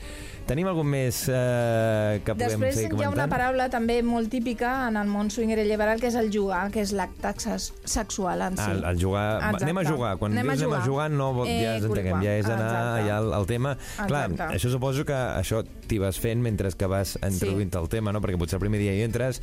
[0.48, 3.14] Tenim algun més eh, que podem Després fer hi ha comentant?
[3.18, 6.70] una paraula també molt típica en el món swinger i liberal, que és el jugar,
[6.72, 8.70] que és l'acte sex- sexual en si.
[8.70, 9.36] El, el jugar...
[9.42, 9.64] Exacte.
[9.64, 10.16] Anem a jugar.
[10.16, 10.88] Quan Anem a dius anem a jugar.
[10.88, 13.02] jugar, no, vol- ja Eh, ens entenguem, ja és anar Exacte.
[13.02, 13.76] allà al, al tema.
[14.06, 14.54] Clar, Exacte.
[14.56, 18.20] això suposo que això t'hi vas fent mentre que vas introduint el tema, no?
[18.22, 19.42] Perquè potser el primer dia hi entres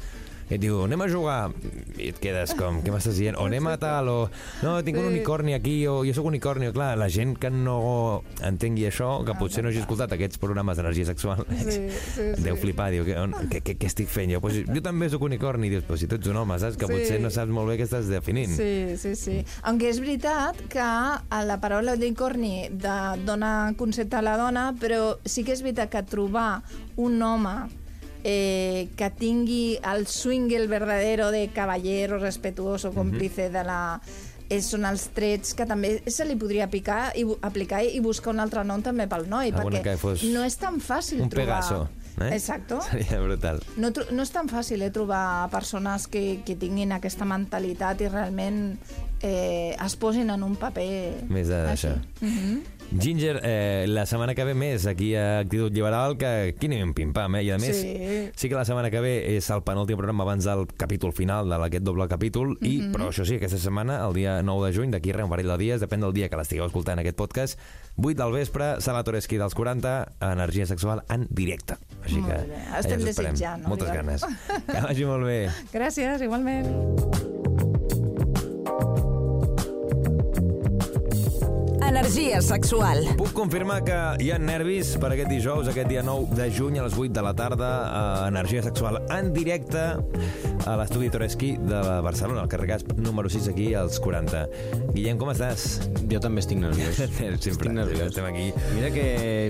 [0.49, 1.51] i et diu, anem a jugar,
[1.97, 3.37] i et quedes com, què m'estàs dient?
[3.41, 4.17] O anem a tal, o
[4.61, 5.13] no, tinc un Sí.
[5.15, 6.71] unicorni aquí, o jo sóc unicorni.
[6.71, 11.05] Clar, la gent que no entengui això, que potser no hagi escoltat aquests programes d'energia
[11.05, 12.61] sexual, Sí, sí, deu sí.
[12.61, 13.15] flipar, diu, què,
[13.63, 14.41] què, què, estic fent jo?
[14.41, 16.77] Pues, jo també sóc unicorni, dius, però si tu ets un home, saps?
[16.77, 16.93] Que Sí.
[16.93, 18.53] potser no saps molt bé què estàs definint.
[18.55, 19.45] Sí, sí, sí.
[19.63, 25.17] Aunque és veritat que a la paraula unicorni de, dona concepte a la dona, però
[25.25, 26.61] sí que és veritat que trobar
[26.97, 27.55] un home
[28.25, 33.99] eh, que tingui el swing el verdadero de caballero, respetuoso, còmplice de la...
[34.49, 38.41] És, són els trets que també se li podria aplicar i, aplicar i buscar un
[38.43, 41.61] altre nom també pel noi, Alguna perquè no és tan fàcil Un trobar...
[41.61, 41.87] Pegaso.
[42.21, 42.29] Eh?
[42.35, 42.77] Exacto.
[42.89, 43.61] Seria brutal.
[43.77, 48.61] No, no és tan fàcil eh, trobar persones que, que tinguin aquesta mentalitat i realment
[49.21, 51.95] eh, es posin en un paper Més de- d'això.
[52.21, 52.61] Mm -hmm.
[52.91, 57.35] Ginger, eh, la setmana que ve més aquí a Actitud Liberal, que aquí anem pim-pam,
[57.35, 57.43] eh?
[57.43, 58.29] I a més, Sí.
[58.35, 61.83] sí que la setmana que ve és el penúltim programa abans del capítol final d'aquest
[61.83, 62.93] doble capítol, i, Mhm.
[62.93, 65.57] però això sí, aquesta setmana, el dia 9 de juny, d'aquí res, un parell de
[65.57, 67.59] dies, depèn del dia que l'estigueu escoltant aquest podcast,
[67.97, 71.75] 8 del vespre, Sala Toreski dels 40, energia sexual en directe.
[72.03, 72.55] Així Molt que bé.
[72.71, 74.21] allà Estem desitjant, Moltes ganes.
[74.67, 75.49] Que vagi molt bé.
[75.73, 77.34] Gràcies, igualment.
[81.95, 83.05] Energia sexual.
[83.15, 86.83] Puc confirmar que hi ha nervis per aquest dijous, aquest dia 9 de juny a
[86.83, 89.85] les 8 de la tarda, a Energia Sexual en directe
[90.65, 94.47] a l'estudi Toreski de Barcelona, al carrer Gasp número 6 aquí als 40.
[94.95, 95.81] Guillem, com estàs?
[96.09, 96.95] Jo també estic nerviós.
[97.17, 98.07] Sempre, estic nerviós.
[98.09, 98.51] estem aquí.
[98.73, 99.05] Mira que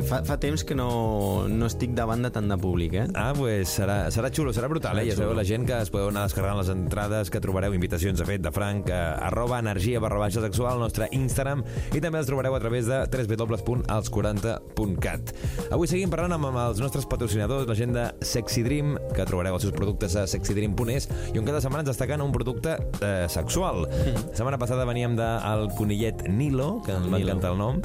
[0.08, 3.06] fa, fa temps que no, no estic davant de tant de públic, eh?
[3.15, 5.04] Ah, pues serà, serà xulo, serà brutal, eh?
[5.06, 8.17] Serà Ja sabeu la gent que es podeu anar descarregant les entrades, que trobareu invitacions,
[8.19, 8.99] de fet, de Frank, eh,
[9.30, 11.60] arroba energia barra baixa sexual, al nostre Instagram,
[11.95, 15.23] i també els trobareu a través de www.als40.cat.
[15.71, 19.54] Avui seguim parlant amb, amb els nostres patrocinadors, la gent de Sexy Dream, que trobareu
[19.56, 23.86] els seus productes a sexydream.es, i on cada setmana ens destaquen un producte eh, sexual.
[23.88, 27.82] La setmana passada veníem del conillet Nilo, que ens va encantar el nom,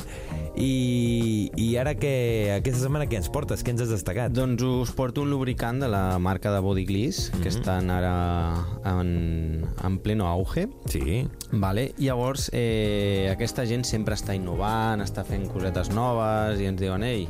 [0.61, 2.13] i, i ara que
[2.57, 3.65] aquesta setmana què ens portes?
[3.65, 4.35] Què ens has destacat?
[4.37, 8.15] Doncs us porto un lubricant de la marca de Body Gliss, que estan ara
[8.89, 10.69] en, en pleno auge.
[10.91, 11.25] Sí.
[11.53, 11.91] Vale.
[11.99, 17.27] Llavors, eh, aquesta gent sempre està innovant, està fent cosetes noves i ens diuen, ei,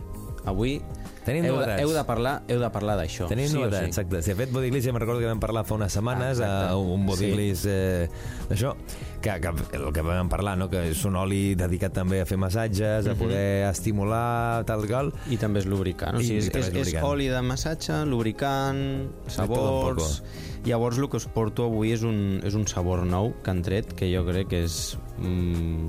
[0.49, 0.79] avui
[1.25, 3.27] Tenim heu, novetats." heu de parlar, heu de parlar d'això.
[3.29, 3.89] Tenim sí o novetats, sí.
[3.89, 4.23] exacte.
[4.23, 6.71] Si ha fet Body Gliss, ja me'n recordo que vam parlar fa unes setmanes, Ah,
[6.71, 7.69] a un Body sí.
[7.71, 8.09] Eh,
[8.49, 8.75] d'això,
[9.21, 10.69] que, que el que vam parlar, no?
[10.71, 13.11] que és un oli dedicat també a fer massatges, Mhm.
[13.13, 15.13] a poder estimular, tal qual.
[15.29, 16.17] I també és lubricant.
[16.17, 20.23] O I- sigui, és, és, és és oli de massatge, lubricant, sabors...
[20.65, 23.95] Llavors, el que us porto avui és un, és un sabor nou que han tret,
[23.97, 24.99] que jo crec que és...
[25.17, 25.87] Mm,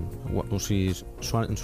[0.52, 1.56] o sigui, han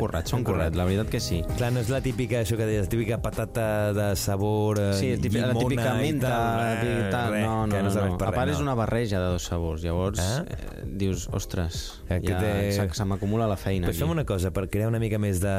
[0.00, 1.38] currat, s'ho han currat, la veritat que sí.
[1.56, 5.12] Clar, no és la típica, això que deies, la típica patata de sabor eh, Sí,
[5.22, 7.10] típica, la típica menta, tal.
[7.14, 7.32] tal.
[7.32, 8.18] res, no, no, no, no.
[8.18, 8.66] per A part res, és no.
[8.68, 10.44] una barreja de dos sabors, llavors Ah?
[10.50, 14.66] eh, dius, ostres, Aquest, ja eh, se, m'acumula la feina Pues fem una cosa, per
[14.70, 15.56] crear una mica més de,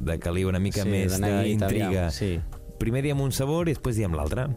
[0.00, 2.08] de caliu, una mica Sí, més d'intriga.
[2.10, 2.40] sí.
[2.78, 4.48] Primer diem un sabor i després diem l'altre.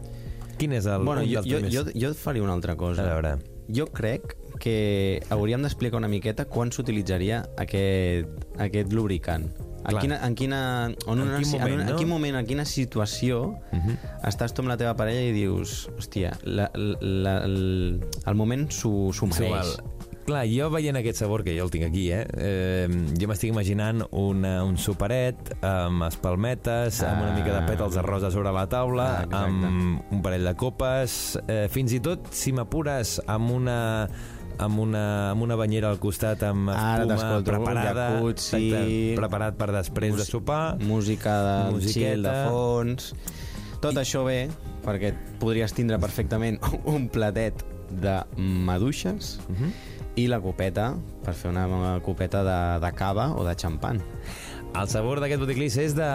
[0.58, 3.04] Quin és el Bueno, jo, jo, jo, jo et faria una altra cosa.
[3.04, 3.36] A veure.
[3.68, 9.48] Jo crec que hauríem d'explicar una miqueta quan s'utilitzaria aquest, aquest lubricant.
[9.78, 10.00] En Clar.
[10.02, 10.60] quina, en quina,
[11.06, 11.92] on En una, quin moment, en, no?
[11.92, 13.96] en quin moment, en quina situació uh -huh.
[14.28, 19.12] estàs tu amb la teva parella i dius, hòstia, la, la, el, el moment s'ho
[19.26, 19.78] mereix.
[20.28, 24.02] Clar, jo veient aquest sabor, que jo el tinc aquí, eh, eh jo m'estic imaginant
[24.12, 29.06] una, un superet amb espalmetes, amb una mica de pètals de rosa sobre la taula,
[29.08, 29.70] Ah, exacte.
[29.70, 33.78] amb un parell de copes, eh, fins i tot, si m'apures, amb una
[34.58, 40.26] amb una, amb una banyera al costat amb espuma preparada, jacuzzi, preparat per després de
[40.26, 40.76] sopar.
[40.82, 42.10] Música de Musiqueta.
[42.10, 43.14] chill, de fons...
[43.78, 44.02] Tot I...
[44.02, 44.48] això bé,
[44.84, 46.58] perquè podries tindre perfectament
[46.94, 49.54] un platet de maduixes uh.
[49.54, 49.70] -huh.
[50.18, 50.90] I la copeta
[51.24, 54.02] per fer una copeta de, de cava o de xampan.
[54.78, 56.06] El sabor d'aquest boticlís és de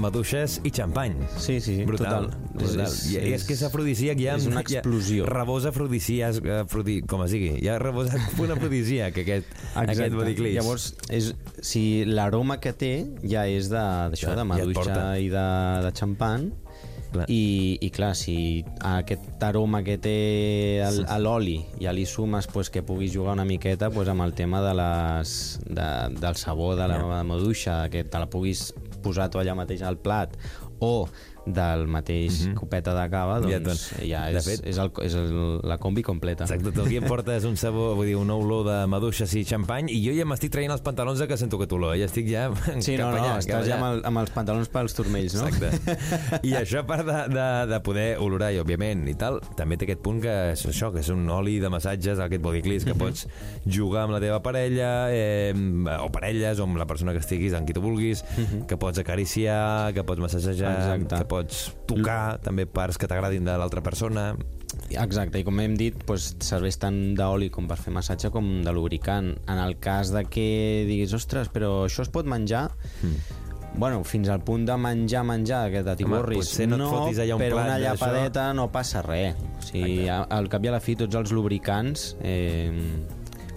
[0.00, 1.12] maduixes i xampany.
[1.36, 2.30] Sí, sí, sí, Brutal.
[2.30, 2.54] total.
[2.54, 2.80] brutal.
[2.86, 4.36] És- I, I és que és afrodisíac, ja...
[4.40, 5.26] és una explosió.
[5.26, 8.08] Ja, rebós afrodisíac, afrodi, com es digui, ja rebós
[8.40, 9.52] un afrodisíac, aquest,
[9.84, 10.54] aquest boticlís.
[10.56, 12.92] Llavors, és, si l'aroma que té
[13.28, 15.04] ja és de- d'això, Ja- de ja et maduixa porta.
[15.20, 15.46] i de,
[15.84, 16.48] de xampan,
[17.12, 17.24] Clar.
[17.32, 22.68] I, i clar, si aquest aroma que té el- a l'oli ja li sumes pues,
[22.68, 25.32] que puguis jugar una miqueta pues, amb el tema de les,
[25.64, 25.88] de,
[26.20, 27.22] del sabor de la Ja.
[27.24, 30.36] maduixa, que te la puguis posar tu allà mateix al plat,
[30.80, 31.08] o
[31.54, 32.54] del mateix Mhm.
[32.54, 35.78] copeta de cava, Ja, doncs doncs, ja, de és, fet- és, el, és el, la
[35.78, 36.44] combi completa.
[36.44, 39.88] Exacte, tu aquí em portes un sabor, vull dir, una olor de maduixes i xampany,
[39.90, 42.50] i jo ja m'estic traient els pantalons de que sento aquest olor, ja estic ja
[42.80, 45.46] Sí, no, no, allà, estàs ja amb, el, amb els pantalons pels turmells, no?
[45.48, 45.98] Exacte.
[46.48, 49.84] I això a part de, de, de poder olorar, i òbviament, i tal, també té
[49.88, 52.92] aquest punt que és això, que és un oli de massatges, aquest bodycliss, Mhm.
[52.92, 53.26] que pots
[53.66, 55.52] jugar amb la teva parella, eh,
[56.00, 58.24] o parelles, o amb la persona que estiguis, amb qui tu vulguis,
[58.66, 61.02] que pots acariciar, que pots massagejar, Mhm.
[61.02, 61.16] Exacte.
[61.18, 61.37] que pots
[61.88, 64.30] tocar, també parts que t'agradin de l'altra persona.
[64.90, 68.72] Exacte, i com hem dit, doncs, serveix tant d'oli com per fer massatge com de
[68.72, 69.34] lubricant.
[69.48, 72.68] En el cas de que diguis, ostres, però això es pot menjar...
[73.02, 73.44] Mm.
[73.78, 77.42] Bueno, fins al punt de menjar, menjar, que t'atiborris, potser no et fotis allà un
[77.42, 79.36] però una llapadeta no passa res.
[79.36, 82.14] O sigui, a- al cap i a la fi, tots els lubricants...
[82.24, 82.72] Eh,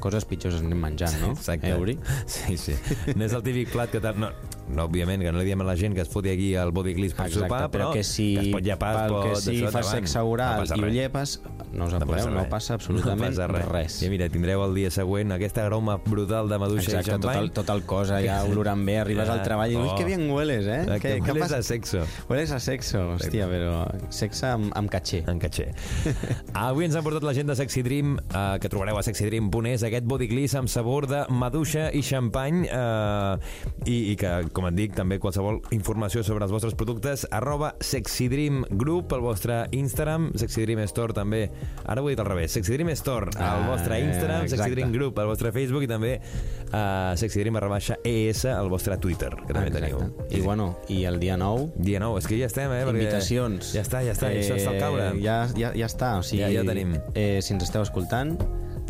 [0.02, 1.32] coses pitjors anem menjant, no?
[1.38, 1.70] Exacte.
[1.72, 1.96] Eh, Uri?
[2.26, 2.76] Sí, sí.
[3.16, 4.02] No és el típic plat que...
[4.18, 4.32] No,
[4.76, 7.14] no, òbviament, que no li diem a la gent que es foti aquí al bodygliss
[7.18, 9.24] per Exacte, sopar, però, que si que es pot llepar, es pot...
[9.28, 10.94] que si fas sexe oral no i ho res.
[10.96, 11.36] llepes,
[11.74, 12.50] no us apureu, no res.
[12.52, 14.00] passa absolutament no passa res.
[14.04, 17.42] I mira, tindreu el dia següent aquesta aroma brutal de maduixa Exacte, i tot xampany.
[17.44, 19.34] el, tot el cos ja olorant bé, arribes Ja.
[19.38, 19.98] al treball i dius, Oh.
[19.98, 20.82] que bien hueles, eh?
[20.84, 21.58] Exacte, Què, què hueles passa?
[21.58, 22.06] a sexo.
[22.30, 25.24] Hueles a sexo, hòstia, però sexe amb, amb caché.
[25.28, 25.70] En catxer.
[26.54, 30.06] Avui ens han portat la gent de Sexy Dream, eh, que trobareu a sexydream.es, aquest
[30.10, 33.38] bodygliss amb sabor de maduixa i xampany, eh,
[33.86, 38.64] i, i que, com et dic, també qualsevol informació sobre els vostres productes, arroba Sexydream
[38.70, 41.50] Group, el vostre Instagram, Sexydream Store també,
[41.86, 44.64] ara ho he dit al revés, Sexydream Store, al Ah, vostre eh, Instagram, exacte.
[44.64, 49.32] Sexydream Group, al vostre Facebook, i també uh, Sexydream barra baixa ES, al vostre Twitter,
[49.48, 50.02] que també teniu.
[50.30, 52.84] I bueno, i el dia 9, Dia 9, és que ja estem, eh?
[52.88, 53.74] invitacions.
[53.76, 55.12] Ja està, ja està, eh, això està al caure.
[55.22, 56.96] Ja, ja, ja està, o sigui, Ja- ja tenim.
[57.16, 58.38] Eh, si ens esteu escoltant,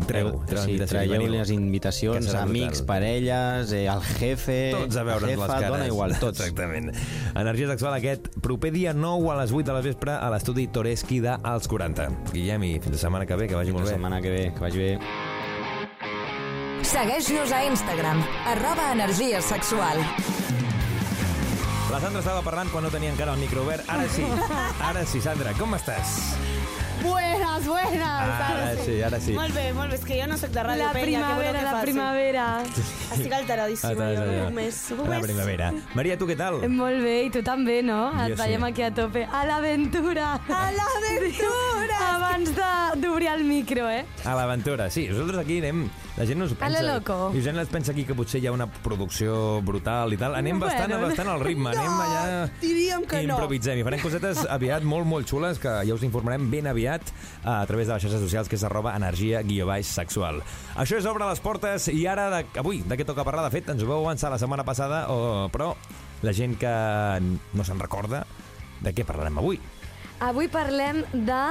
[0.08, 2.86] Treu, treu sí, traieu les invitacions, amics, brutal.
[2.88, 5.70] parelles, eh, el jefe, Tots a veure'ns jefa, les cares.
[5.70, 6.40] dona igual, tots.
[6.40, 6.92] Exactament.
[7.36, 11.20] Energia sexual aquest proper dia 9 a les 8 de la vespre a l'estudi Toreski
[11.22, 12.10] de als 40.
[12.34, 13.94] Guillem, i fins la setmana que ve, que vagi La molt bé.
[13.94, 15.00] setmana que ve, que vagi bé.
[16.84, 19.98] Segueix-nos a Instagram, arroba energia sexual.
[21.92, 23.84] La Sandra estava parlant quan no tenia encara el micro obert.
[23.92, 24.24] Ara sí,
[24.90, 26.34] ara sí, Sandra, com estàs?
[27.04, 28.42] Buenas, buenas.
[28.42, 29.34] Ara sí, ara sí.
[29.34, 29.98] Molt bé, molt bé.
[29.98, 31.04] És que jo no sóc de ràdio, La penya.
[31.06, 32.46] primavera, que la que primavera.
[33.12, 33.92] Estic alteradíssima.
[33.94, 34.82] Estàs jo, mes.
[34.98, 35.72] Un La primavera.
[35.96, 36.62] Maria, tu què tal?
[36.70, 38.12] Molt bé, i tu també, no?
[38.18, 38.72] Jo Et veiem sí.
[38.72, 39.26] aquí a tope.
[39.32, 40.34] A l'aventura!
[40.48, 42.00] A l'aventura!
[42.16, 44.06] Abans de- d'obrir el micro, eh?
[44.26, 45.08] A l'aventura, sí.
[45.08, 45.88] Nosaltres aquí anem...
[46.18, 46.82] La gent no es A pensa...
[46.84, 47.32] lo loco.
[47.34, 50.36] I gent es pensa aquí que potser hi ha una producció brutal i tal.
[50.36, 50.68] Anem Bueno.
[50.76, 51.70] bastant, bastant al ritme.
[51.72, 52.50] Anem allà...
[52.60, 53.38] diríem que no.
[53.38, 57.62] Improvisem i farem cosetes aviat molt, molt xules que ja us informarem ben aviat a
[57.70, 60.42] través de les xarxes socials que és arroba energia guió baix sexual.
[60.76, 63.48] Això és Obre les portes i ara, de, avui, de què toca parlar?
[63.48, 65.74] De fet, ens ho vau avançar la setmana passada, o, però
[66.22, 66.72] la gent que
[67.22, 68.26] no se'n recorda,
[68.82, 69.60] de què parlarem avui?
[70.22, 71.42] Avui parlem de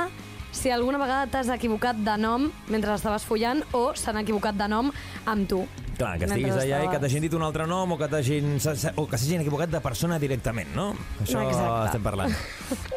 [0.53, 4.91] si alguna vegada t'has equivocat de nom mentre estaves follant o s'han equivocat de nom
[5.31, 5.65] amb tu.
[6.01, 8.57] Clar, que estiguis allà i que estaves- t'hagin dit un altre nom o que t'hagin
[8.97, 10.95] o que s'hagin equivocat de persona directament, no?
[11.23, 11.87] Això Exacte.
[11.93, 12.35] estem parlant.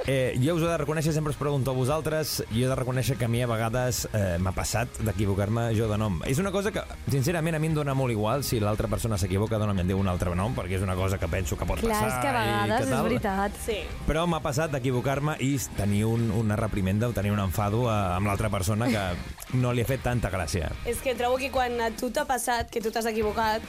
[0.06, 2.76] Eh, jo us ho he de reconèixer, sempre us pregunto a vosaltres, jo he de
[2.76, 6.18] reconèixer que a mi a vegades eh, m'ha passat d'equivocar-me jo de nom.
[6.28, 9.56] És una cosa que, sincerament, a mi em dona molt igual si l'altra persona s'equivoca
[9.56, 11.94] i em diu un altre nom, perquè és una cosa que penso que pot Clar,
[11.96, 12.10] passar.
[12.10, 13.52] és que a vegades que és veritat.
[13.66, 13.78] Sí.
[14.06, 18.28] Però m'ha passat d'equivocar-me i tenir un, una reprimenda o tenir un enfado a, amb
[18.28, 19.06] l'altra persona que
[19.54, 20.72] no li ha fet tanta gràcia.
[20.86, 23.62] És que trobo que quan a tu t'ha passat, que tu t'has equivocat,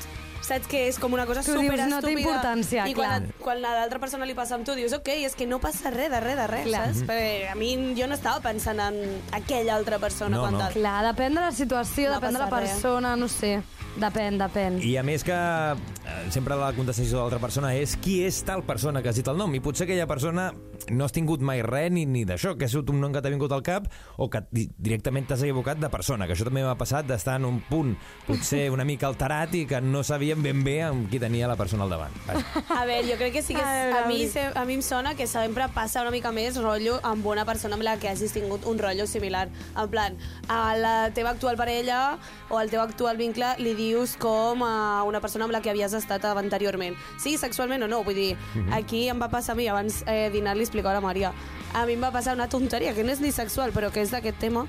[0.44, 2.20] saps que és com una cosa Tu super dius, no té estúpida.
[2.28, 3.30] importància, I quan, clar.
[3.32, 5.88] a, quan a l'altra persona li passa amb tu, dius, ok, és que no passa
[5.90, 6.82] res, de res, de res, Clar.
[6.92, 7.04] saps?
[7.08, 8.98] Perquè a mi jo no estava pensant en
[9.32, 10.58] aquella altra persona No, quan no.
[10.66, 10.72] tal.
[10.76, 12.70] Clar, depèn de la situació, No depèn de la passa res.
[12.76, 13.62] persona, no sé.
[13.94, 14.80] Depèn, depèn.
[14.82, 18.64] I a més que eh, sempre la contestació de l'altra persona és qui és tal
[18.66, 20.48] persona que has dit el nom i potser aquella persona
[20.90, 23.30] no has tingut mai res ni, ni d'això, que ha sigut un nom que t'ha
[23.30, 23.86] vingut al cap
[24.18, 27.46] o que di- directament t'has equivocat de persona, que això també m'ha passat d'estar en
[27.46, 27.94] un punt
[28.26, 31.86] potser una mica alterat i que no sabíem ben bé amb qui tenia la persona
[31.86, 32.18] al davant.
[32.26, 32.64] Vaja.
[32.74, 34.26] A veure, jo crec que sí que A és, veure, a, mi,
[34.58, 37.86] a mi em sona que sempre passa una mica més rotllo amb una persona amb
[37.86, 39.46] la que hagis tingut un rotllo similar.
[39.78, 40.18] En plan,
[40.50, 42.18] a la teva actual parella
[42.50, 43.83] o al teu actual vincle li dius
[44.18, 46.96] com a una persona amb la que havies estat anteriorment.
[47.18, 48.36] Sí, sexualment o no, vull dir,
[48.72, 51.32] aquí em va passar a mi, abans eh, dinar li explicava a la Maria,
[51.74, 54.10] a mi em va passar una tonteria, que no és ni sexual, però que és
[54.10, 54.66] d'aquest tema,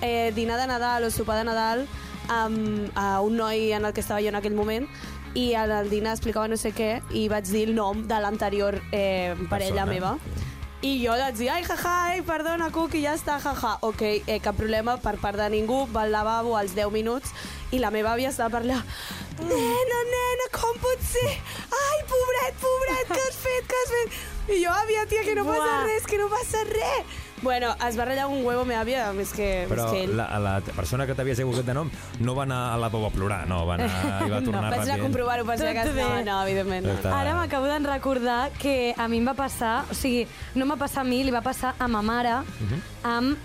[0.00, 1.86] eh, dinar de Nadal o sopar de Nadal
[2.28, 4.86] amb a un noi en el que estava jo en aquell moment
[5.34, 8.80] i en el dinar explicava no sé què i vaig dir el nom de l'anterior
[8.92, 9.92] eh, parella Persona.
[9.92, 10.18] meva
[10.80, 13.76] i jo vaig dir, ai, jaja, ai, perdona, Cuqui, ja està, jaja.
[13.82, 17.32] Ok, eh, cap problema per part de ningú, va al lavabo als 10 minuts
[17.74, 18.78] i la meva àvia estava per allà,
[19.42, 21.32] nena, nena, com pot ser?
[21.82, 24.20] Ai, pobret, pobret, què has fet, què has fet?
[24.54, 27.18] I jo, àvia, tia, que no passa res, que no passa res.
[27.42, 30.16] Bueno, es va ratllar un huevo meva àvia, més que, Però més que ell.
[30.16, 33.10] la, la persona que t'havies equivocat de nom no va anar a la pau a
[33.10, 33.88] plorar, no, va anar
[34.26, 35.02] i va tornar Vaig anar a ràpid.
[35.06, 35.94] comprovar-ho per si Tot acas.
[35.94, 36.02] bé.
[36.02, 36.86] No, no, evidentment.
[37.04, 37.14] No.
[37.14, 40.76] Ara m'acabo de recordar que a mi em va passar, o sigui, no em va
[40.82, 42.82] passar a mi, li va passar a ma mare, Mhm.
[43.04, 43.36] amb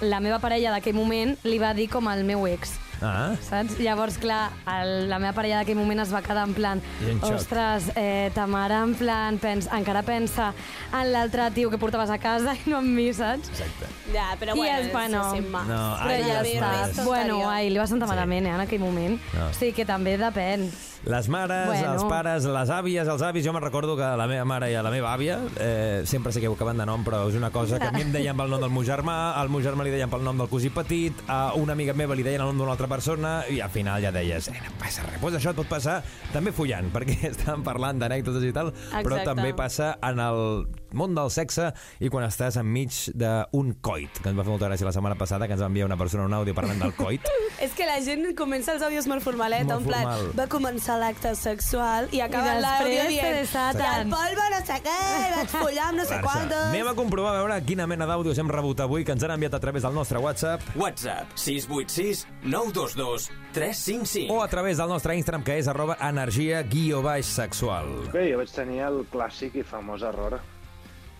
[0.00, 2.76] la meva parella d'aquell moment, li va dir com el meu ex.
[3.02, 3.78] Ah, Saps?
[3.78, 7.90] Llavors, clar, el, la meva parella d'aquell moment es va quedar en plan en ostres,
[7.94, 10.52] eh, ta mare en plan pens, encara pensa
[10.92, 13.48] en l'altre tio que portaves a casa i no en mi, saps?
[13.54, 13.86] exacte.
[14.12, 15.62] Ja, però I bueno, és, bueno, ma.
[15.68, 17.04] No, Però ai, ja està.
[17.04, 18.14] Bueno, ai, li va sentar Sí.
[18.14, 19.18] malament, eh, en aquell moment.
[19.34, 19.48] No.
[19.50, 20.70] O sigui que també depèn.
[21.04, 21.92] Les mares, Bueno.
[21.92, 23.44] els pares, les àvies, els avis...
[23.44, 26.84] Jo me'n recordo que la meva mare i la meva àvia eh, sempre s'equivocaven de
[26.86, 29.34] nom, però és una cosa que a mi em deien pel nom del meu germà,
[29.38, 32.24] al meu germà li deien pel nom del cosí petit, a una amiga meva li
[32.26, 35.20] deien el nom d'una altra persona, i al final ja deies, eh, no passa res.
[35.20, 36.00] Pues això et pot passar
[36.32, 39.28] també follant, perquè estàvem parlant d'anècdotes i tal, però Exacte.
[39.28, 44.38] també passa en el món del sexe i quan estàs enmig d'un coit, que ens
[44.38, 46.54] va fer molta gràcia la setmana passada, que ens va enviar una persona un àudio
[46.54, 47.22] parlant del coit.
[47.64, 50.32] És que la gent comença els àudios molt formalet, Molt en plan, formal.
[50.38, 53.82] va començar l'acte sexual i acaba I l'àudio després dient te desaten.
[53.82, 56.22] i el polvo no sé què, i vaig follar amb no sé Barça.
[56.22, 56.64] quantos...
[56.68, 59.54] Anem a comprovar a veure quina mena d'àudios hem rebut avui que ens han enviat
[59.58, 64.32] a través del nostre WhatsApp WhatsApp 686 922 355.
[64.34, 67.88] o a través del nostre Instagram, que és arroba energia guió baix sexual.
[68.12, 70.38] Bé, jo vaig tenir el clàssic i famós error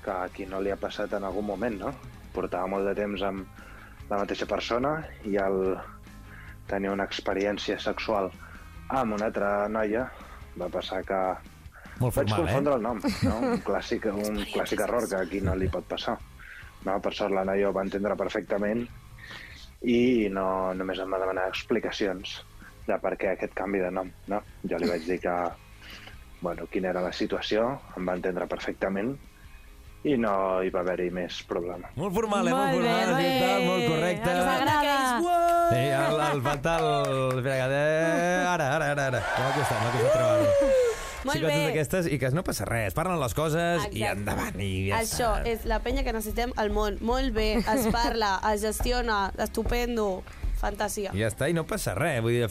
[0.09, 1.93] que a qui no li ha passat en algun moment, no?
[2.33, 4.95] Portava molt de temps amb la mateixa persona
[5.29, 5.59] i al
[6.69, 8.31] tenir una experiència sexual
[8.89, 10.07] amb una altra noia
[10.57, 11.21] va passar que
[11.99, 12.79] Molt vaig formal, confondre eh?
[12.79, 13.37] el nom, no?
[13.53, 16.17] Un clàssic, un clàssic error que a qui no li pot passar.
[16.87, 18.85] No, per sort la noia ho va entendre perfectament
[19.83, 20.01] i
[20.33, 20.49] no,
[20.79, 22.39] només em va demanar explicacions
[22.89, 24.13] de per què aquest canvi de nom.
[24.33, 24.41] No?
[24.65, 25.35] Jo li vaig dir que
[26.41, 27.67] bueno, quina era la situació,
[27.99, 29.17] em va entendre perfectament
[30.07, 31.88] i no hi va haver-hi més problema.
[31.99, 32.53] Molt formal, eh?
[32.55, 33.32] Molt Molt bé, formal, molt bé.
[33.42, 34.30] tal, molt correcte.
[34.30, 34.99] Ens agrada.
[35.68, 37.49] Sí, el, el falta el...
[37.49, 39.22] Ara, ara, ara, ara.
[39.38, 40.76] M'ha costat, m'ha costat trobar-ho.
[41.26, 41.64] Molt sí, coses bé.
[41.66, 42.94] d'aquestes i que no passa res.
[42.96, 44.12] Parlen les coses i Exacte.
[44.14, 44.61] endavant.
[44.62, 45.51] I ja Això està.
[45.51, 46.96] és la penya que necessitem al món.
[47.05, 50.22] Molt bé, es parla, es gestiona, estupendo,
[50.62, 51.11] fantasia.
[51.12, 52.22] I ja està, i no passa res.
[52.22, 52.46] Vull dir,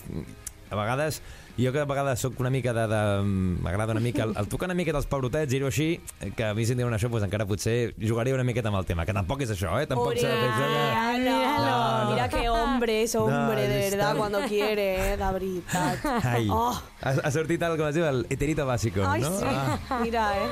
[0.69, 1.21] a vegades,
[1.57, 2.87] jo que a vegades sóc una mica de...
[2.87, 5.99] de M'agrada una mica el, el tocar una miqueta els pebrotets, dir-ho així,
[6.35, 8.85] que a mi si em diuen això, doncs encara potser jugaria una miqueta amb el
[8.85, 9.87] tema, que tampoc és això, eh?
[9.89, 10.47] Tampoc s'ha de que...
[10.47, 12.11] Uri, no, No, no.
[12.13, 16.05] Mira que hombre es hombre, No, de verdad, cuando quiere, eh, de veritat.
[16.23, 16.71] Ai, Oh.
[17.01, 19.31] ha, ha sortit el, com es diu, el heterito bàsico, Ai, no?
[19.39, 19.45] sí.
[19.49, 19.99] Ah.
[20.03, 20.49] Mira, eh?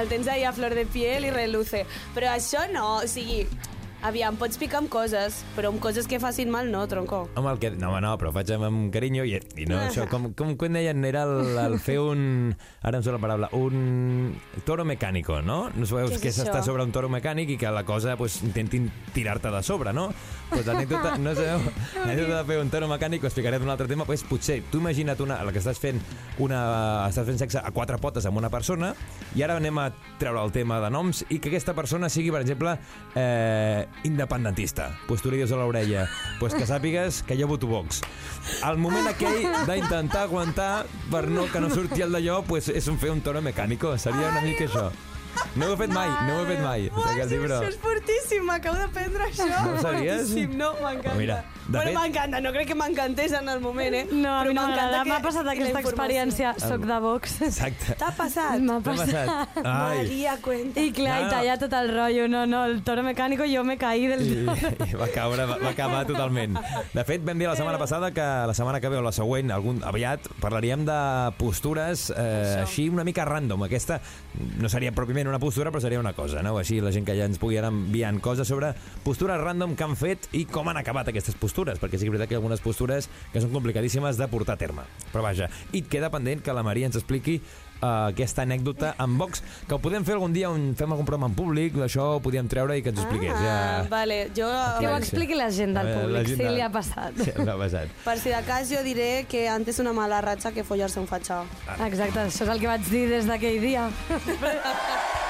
[0.00, 1.84] El tens ahí a flor de piel i reluce.
[2.14, 3.46] Però això no, o sigui...
[4.02, 7.20] Aviam, pots picar amb coses, però amb coses que facin mal no, tronco.
[7.38, 7.68] Home, el que...
[7.78, 10.74] No, no, però ho faig amb, amb carinyo i, i no, això, com, com, com
[10.74, 12.24] deien, era el, el fer un...
[12.82, 14.32] Ara em surt la paraula, un
[14.66, 15.68] toro mecànico, no?
[15.76, 19.54] No sabeu que s'està sobre un toro mecànic i que la cosa pues, intentin tirar-te
[19.54, 20.08] de sobre, no?
[20.50, 21.62] Pues l'anècdota, no sabeu,
[22.02, 25.22] l'anècdota de fer un toro mecànic, ho explicaré d'un altre tema, pues, potser, tu imagina't
[25.22, 26.02] una, la que estàs fent
[26.42, 26.64] una,
[27.06, 28.96] estàs fent sexe a quatre potes amb una persona
[29.38, 29.88] i ara anem a
[30.18, 32.74] treure el tema de noms i que aquesta persona sigui, per exemple,
[33.14, 34.90] eh, independentista.
[35.08, 36.08] Pues tu li dius a l'orella,
[36.40, 38.02] pues que sàpigues que jo voto Vox.
[38.66, 42.98] Al moment aquell d'intentar aguantar per no, que no surti el d'allò, pues és un
[42.98, 43.96] fer un toro mecànico.
[43.98, 44.90] Seria una mica això.
[45.56, 46.86] No ho he fet mai, no ho he fet mai.
[46.88, 47.54] Aquest sí, llibre.
[47.58, 49.46] això és fortíssim, m'acabo d'aprendre això.
[49.48, 50.22] No ho sabies?
[50.28, 51.14] Fortíssim, no, m'encanta.
[51.18, 54.06] Mira, de bueno, fet- m'encanta, no crec que m'encantés en el moment, eh?
[54.10, 55.02] No, a mi no m'encanta m'agrada.
[55.04, 56.54] que- M'ha passat i aquesta experiència.
[56.58, 57.36] Soc de Vox.
[57.42, 57.94] Exacte.
[57.98, 58.58] T'ha passat?
[58.60, 59.12] M'ha passat.
[59.12, 59.58] passat?
[59.64, 59.96] Ai.
[59.98, 60.80] Maria, cuenta.
[60.80, 61.26] I clar, Ah.
[61.26, 62.28] i tallar tot el rotllo.
[62.28, 64.86] No, no, el toro mecànico jo me caí del I, toro.
[64.88, 66.56] i va caure, va, va acabar totalment.
[66.92, 69.50] De fet, vam dir la setmana passada que la setmana que ve o la següent,
[69.52, 70.98] algun, aviat, parlaríem de
[71.38, 73.62] postures eh, així una mica random.
[73.68, 74.00] Aquesta
[74.58, 76.56] no seria pròpiament una postura, però seria una cosa, no?
[76.58, 78.72] Així la gent que ja ens pugui anar enviant coses sobre
[79.04, 82.14] postures random que han fet i com han acabat aquestes postures, perquè sí que és
[82.16, 84.86] veritat que hi ha algunes postures que són complicadíssimes de portar a terme.
[85.12, 87.40] Però vaja, i et queda pendent que la Maria ens expliqui
[87.82, 91.28] uh, aquesta anècdota amb Vox, que ho podem fer algun dia on fem algun programa
[91.30, 93.34] en públic, això ho podíem treure i que ens ho expliqués.
[93.36, 93.88] Ah, ja...
[93.92, 94.48] vale, jo...
[94.80, 97.22] Que ho expliqui la gent del veure, públic, gent si de- li ha passat.
[97.22, 97.96] Sí, l'ha passat.
[98.06, 101.42] Per si de cas jo diré que antes una mala ratxa que follar-se un fatxà.
[101.88, 103.90] Exacte, això és el que vaig dir des d'aquell dia.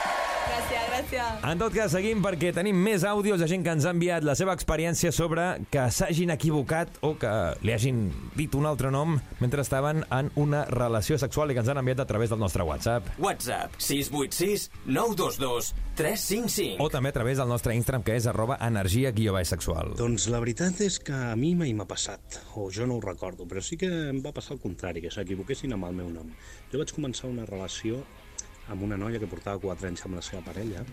[1.03, 1.45] Gràcies.
[1.51, 4.35] En tot cas, seguim perquè tenim més àudios de gent que ens ha enviat la
[4.39, 7.33] seva experiència sobre que s'hagin equivocat o que
[7.67, 8.05] li hagin
[8.39, 12.05] dit un altre nom mentre estaven en una relació sexual i que ens han enviat
[12.05, 13.11] a través del nostre WhatsApp.
[13.19, 16.81] WhatsApp 686 922 355.
[16.83, 19.93] O també a través del nostre Instagram, que és arroba energia guió baix sexual.
[19.99, 23.45] Doncs la veritat és que a mi mai m'ha passat, o jo no ho recordo,
[23.49, 26.31] però sí que em va passar el contrari, que s'equivoquessin amb el meu nom.
[26.73, 28.01] Jo vaig començar una relació
[28.69, 30.85] amb una noia que portava 4 anys amb la seva parella.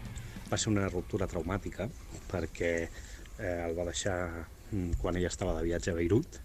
[0.50, 1.90] Va ser una ruptura traumàtica
[2.32, 4.18] perquè eh, el va deixar
[4.72, 6.40] mm, quan ella estava de viatge a Beirut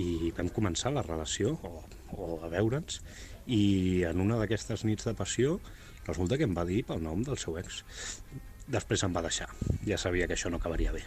[0.00, 1.82] i vam començar la relació o,
[2.16, 3.02] o a veure'ns
[3.46, 5.58] i en una d'aquestes nits de passió
[6.06, 7.82] resulta que em va dir pel nom del seu ex.
[8.72, 9.48] Després em va deixar.
[9.84, 11.02] Ja sabia que això no acabaria bé.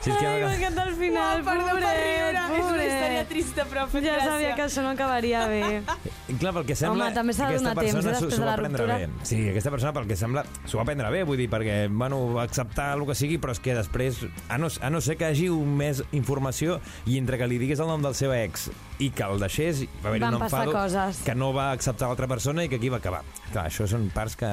[0.00, 2.40] Sí, és que Ai, m'encanta el final, Uau, perdó per pobret, riure.
[2.40, 2.86] És una pobret.
[2.90, 4.30] història trista, però ha fet Ja gràcia.
[4.34, 5.80] sabia que això no acabaria bé.
[6.28, 7.06] I clar, pel que sembla...
[7.06, 8.86] Home, també s'ha de aquesta donar temps, persona eh, s'ho- després de va la prendre
[8.86, 8.98] ruptura.
[9.06, 9.26] Bé.
[9.30, 12.44] Sí, aquesta persona, pel que sembla, s'ho va prendre bé, vull dir, perquè, bueno, va
[12.48, 15.48] acceptar el que sigui, però és que després, a no, a no ser que hagi
[15.48, 18.68] un més informació i entre que li digués el nom del seu ex
[18.98, 21.22] i que el deixés, va haver Van un enfado coses.
[21.24, 23.22] que no va acceptar l'altra persona i que aquí va acabar.
[23.52, 24.50] Clar, això són parts que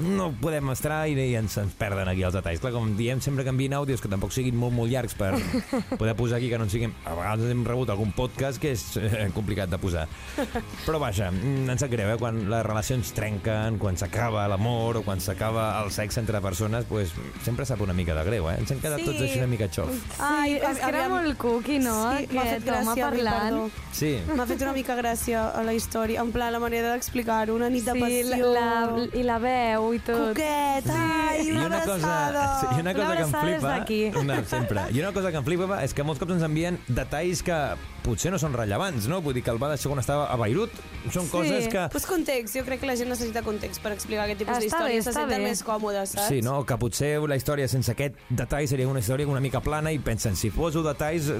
[0.00, 2.60] no podem estar i, i ens, ens perden aquí els detalls.
[2.60, 5.32] Clar, com diem sempre que envien àudios que tampoc siguin molt, molt llargs per
[6.00, 6.94] poder posar aquí que no en siguin...
[7.04, 10.06] A vegades hem rebut algun podcast que és eh, complicat de posar.
[10.86, 12.18] Però vaja, mm, ens sap greu, eh?
[12.20, 17.12] Quan les relacions trenquen, quan s'acaba l'amor o quan s'acaba el sexe entre persones, pues,
[17.44, 18.56] sempre sap una mica de greu, eh?
[18.60, 19.06] Ens hem quedat Sí.
[19.10, 19.90] tots així una mica xof.
[20.20, 21.94] Ai, és que era molt cuqui, no?
[22.18, 23.42] Sí, m'ha fet Aquest home parlant.
[23.44, 23.70] perdó.
[23.92, 24.12] Sí.
[24.34, 27.84] M'ha fet una mica gràcia a la història, en plan, la manera d'explicar-ho, una nit
[27.84, 28.52] de Sí, passió.
[28.54, 30.30] la, la, i la veu i tot.
[30.32, 32.60] Coquet, ai, I una, una cosa, abraçada.
[32.60, 34.20] sí, i una cosa Una que em flipa...
[34.24, 34.80] Una, sempre.
[34.92, 37.58] I una cosa que em flipa és que molts cops ens envien detalls que
[38.04, 39.20] potser no són rellevants, no?
[39.24, 40.72] Vull dir que el va deixar quan estava a Beirut.
[41.12, 41.86] Són coses que...
[41.92, 44.66] Pues context, jo crec que la gent necessita context per explicar aquest tipus Està bé,
[44.68, 45.48] d'històries, se està senten bé.
[45.50, 46.28] més còmodes, saps?
[46.28, 46.58] Sí, no?
[46.68, 50.36] Que potser la història sense aquest detall seria una història una mica plana i pensen,
[50.36, 51.30] si poso detalls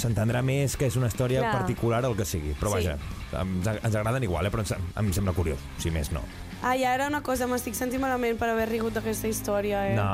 [0.00, 1.52] s'entendrà més que és una història Clar.
[1.60, 2.54] particular o el que sigui.
[2.60, 2.80] Però Sí.
[2.88, 2.96] vaja,
[3.42, 4.50] ens, ens agraden igual, eh?
[4.50, 6.22] però ens, em sembla curiós, si més no.
[6.64, 9.94] Ai, ara una cosa, m'estic sentint malament per haver rigut d'aquesta història, eh?
[9.98, 10.06] No,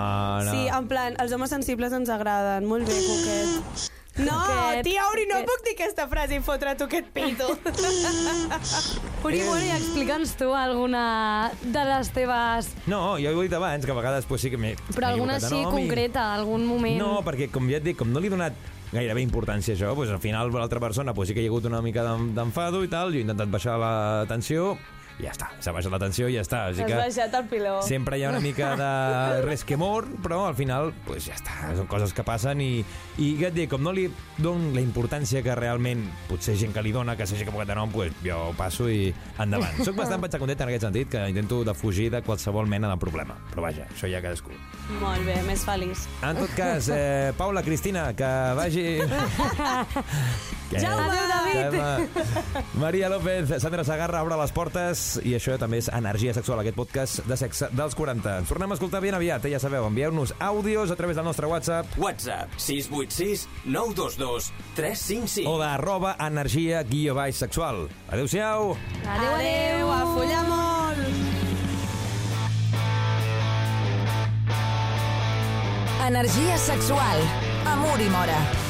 [0.43, 0.51] no.
[0.51, 2.67] Sí, en plan, els homes sensibles ens agraden.
[2.67, 3.89] Molt bé, coquet.
[4.21, 7.47] No, Coquet, tia Uri, no puc dir aquesta frase i fotre tu aquest pito.
[9.25, 12.69] Uri, bueno, i explica'ns tu alguna de les teves...
[12.91, 15.39] No, jo ho he dit abans, que a vegades pues, sí que m'he Però alguna
[15.39, 16.99] així nom i- concreta, algun moment...
[17.01, 18.59] No, perquè com ja et dic, com no li he donat
[18.91, 21.81] gairebé importància això, doncs al final l'altra persona pues, sí que hi ha hagut una
[21.81, 23.93] mica d'en- d'enfado i tal, jo he intentat baixar la
[24.29, 24.75] tensió
[25.21, 26.63] i ja està, s'ha baixat la tensió i ja està.
[26.71, 27.77] Has que baixat el piló.
[27.87, 32.15] sempre hi ha una mica de resquemor, però al final pues, ja està, són coses
[32.17, 32.81] que passen i,
[33.21, 34.07] i ja et dic, com no li
[34.41, 37.93] dono la importància que realment potser gent que li dona, que s'hagi equivocat de nom,
[37.93, 39.79] pues, jo passo i endavant.
[39.87, 43.37] Soc bastant content en aquest sentit, que intento de fugir de qualsevol mena de problema.
[43.53, 44.55] Però vaja, això ja cadascú.
[45.01, 46.07] Molt bé, més feliç.
[46.27, 48.87] En tot cas, eh, Paula, Cristina, que vagi...
[50.71, 51.03] Que- Jaume!
[51.03, 52.09] Adéu, Jaume.
[52.79, 57.25] Maria López, Sandra Sagarra, obre les portes i això també és Energia Sexual, aquest podcast
[57.27, 58.37] de sexe dels 40.
[58.43, 59.55] Ens tornem a escoltar ben aviat, eh?
[59.55, 65.51] ja sabeu, envieu-nos àudios a través del nostre WhatsApp WhatsApp 686 922 355.
[65.51, 67.89] o d'arroba energia guió baix sexual.
[68.09, 68.77] Adéu-siau!
[69.05, 70.61] Adéu, adéu, a follar molt!
[76.11, 77.23] Energia sexual.
[77.67, 78.70] Amor i mora.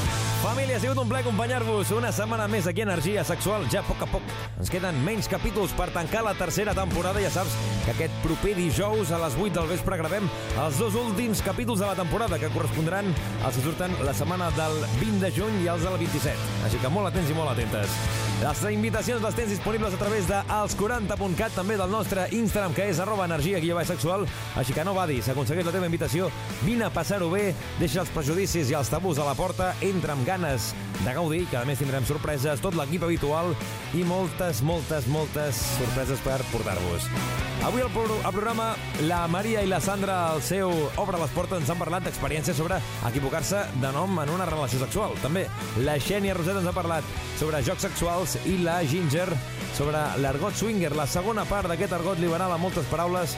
[0.51, 3.87] Família, ha sigut un plaer acompanyar-vos una setmana més aquí a Energia Sexual, ja a
[3.87, 4.33] poc a poc.
[4.59, 7.23] Ens queden menys capítols per tancar la tercera temporada.
[7.23, 10.27] Ja saps que aquest proper dijous a les 8 del vespre gravem
[10.65, 14.83] els dos últims capítols de la temporada, que correspondran als que surten la setmana del
[14.99, 16.51] 20 de juny i els del 27.
[16.67, 18.30] Així que molt atents i molt atentes.
[18.41, 23.01] Les invitacions les tens disponibles a través de els40.cat, també del nostre Instagram, que és
[23.03, 24.25] arroba energia baix sexual.
[24.57, 26.31] Així que no badis, aconsegueix la teva invitació,
[26.63, 30.25] vine a passar-ho bé, deixa els prejudicis i els tabús a la porta, entra amb
[30.25, 30.73] ganes
[31.05, 33.53] de gaudir, que a més tindrem sorpreses, tot l'equip habitual
[33.93, 37.13] i moltes, moltes, moltes sorpreses per portar-vos.
[37.61, 38.71] Avui al programa
[39.05, 42.79] la Maria i la Sandra al seu Obre les portes ens han parlat d'experiències sobre
[43.05, 45.13] equivocar-se de nom en una relació sexual.
[45.21, 45.45] També
[45.85, 47.05] la Xènia Roset ens ha parlat
[47.37, 49.29] sobre jocs sexuals i la Ginger
[49.77, 53.37] sobre l'argot swinger, la segona part d'aquest argot liberal amb moltes paraules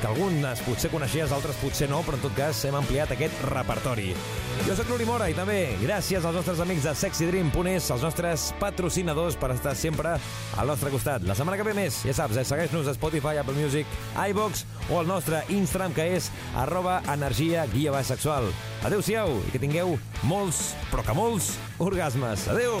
[0.00, 4.14] que algunes potser coneixies, altres potser no, però en tot cas hem ampliat aquest repertori.
[4.64, 9.36] Jo sóc Nuri Mora i també gràcies als nostres amics de sexydream.es, els nostres patrocinadors
[9.40, 10.16] per estar sempre
[10.56, 11.24] al nostre costat.
[11.28, 15.00] La setmana que ve més, ja saps, eh, segueix-nos a Spotify, Apple Music, iVox o
[15.00, 18.48] al nostre Instagram que és arroba energia guia sexual.
[18.84, 22.48] Adéu-siau i que tingueu molts, però que molts, orgasmes.
[22.48, 22.80] Adéu!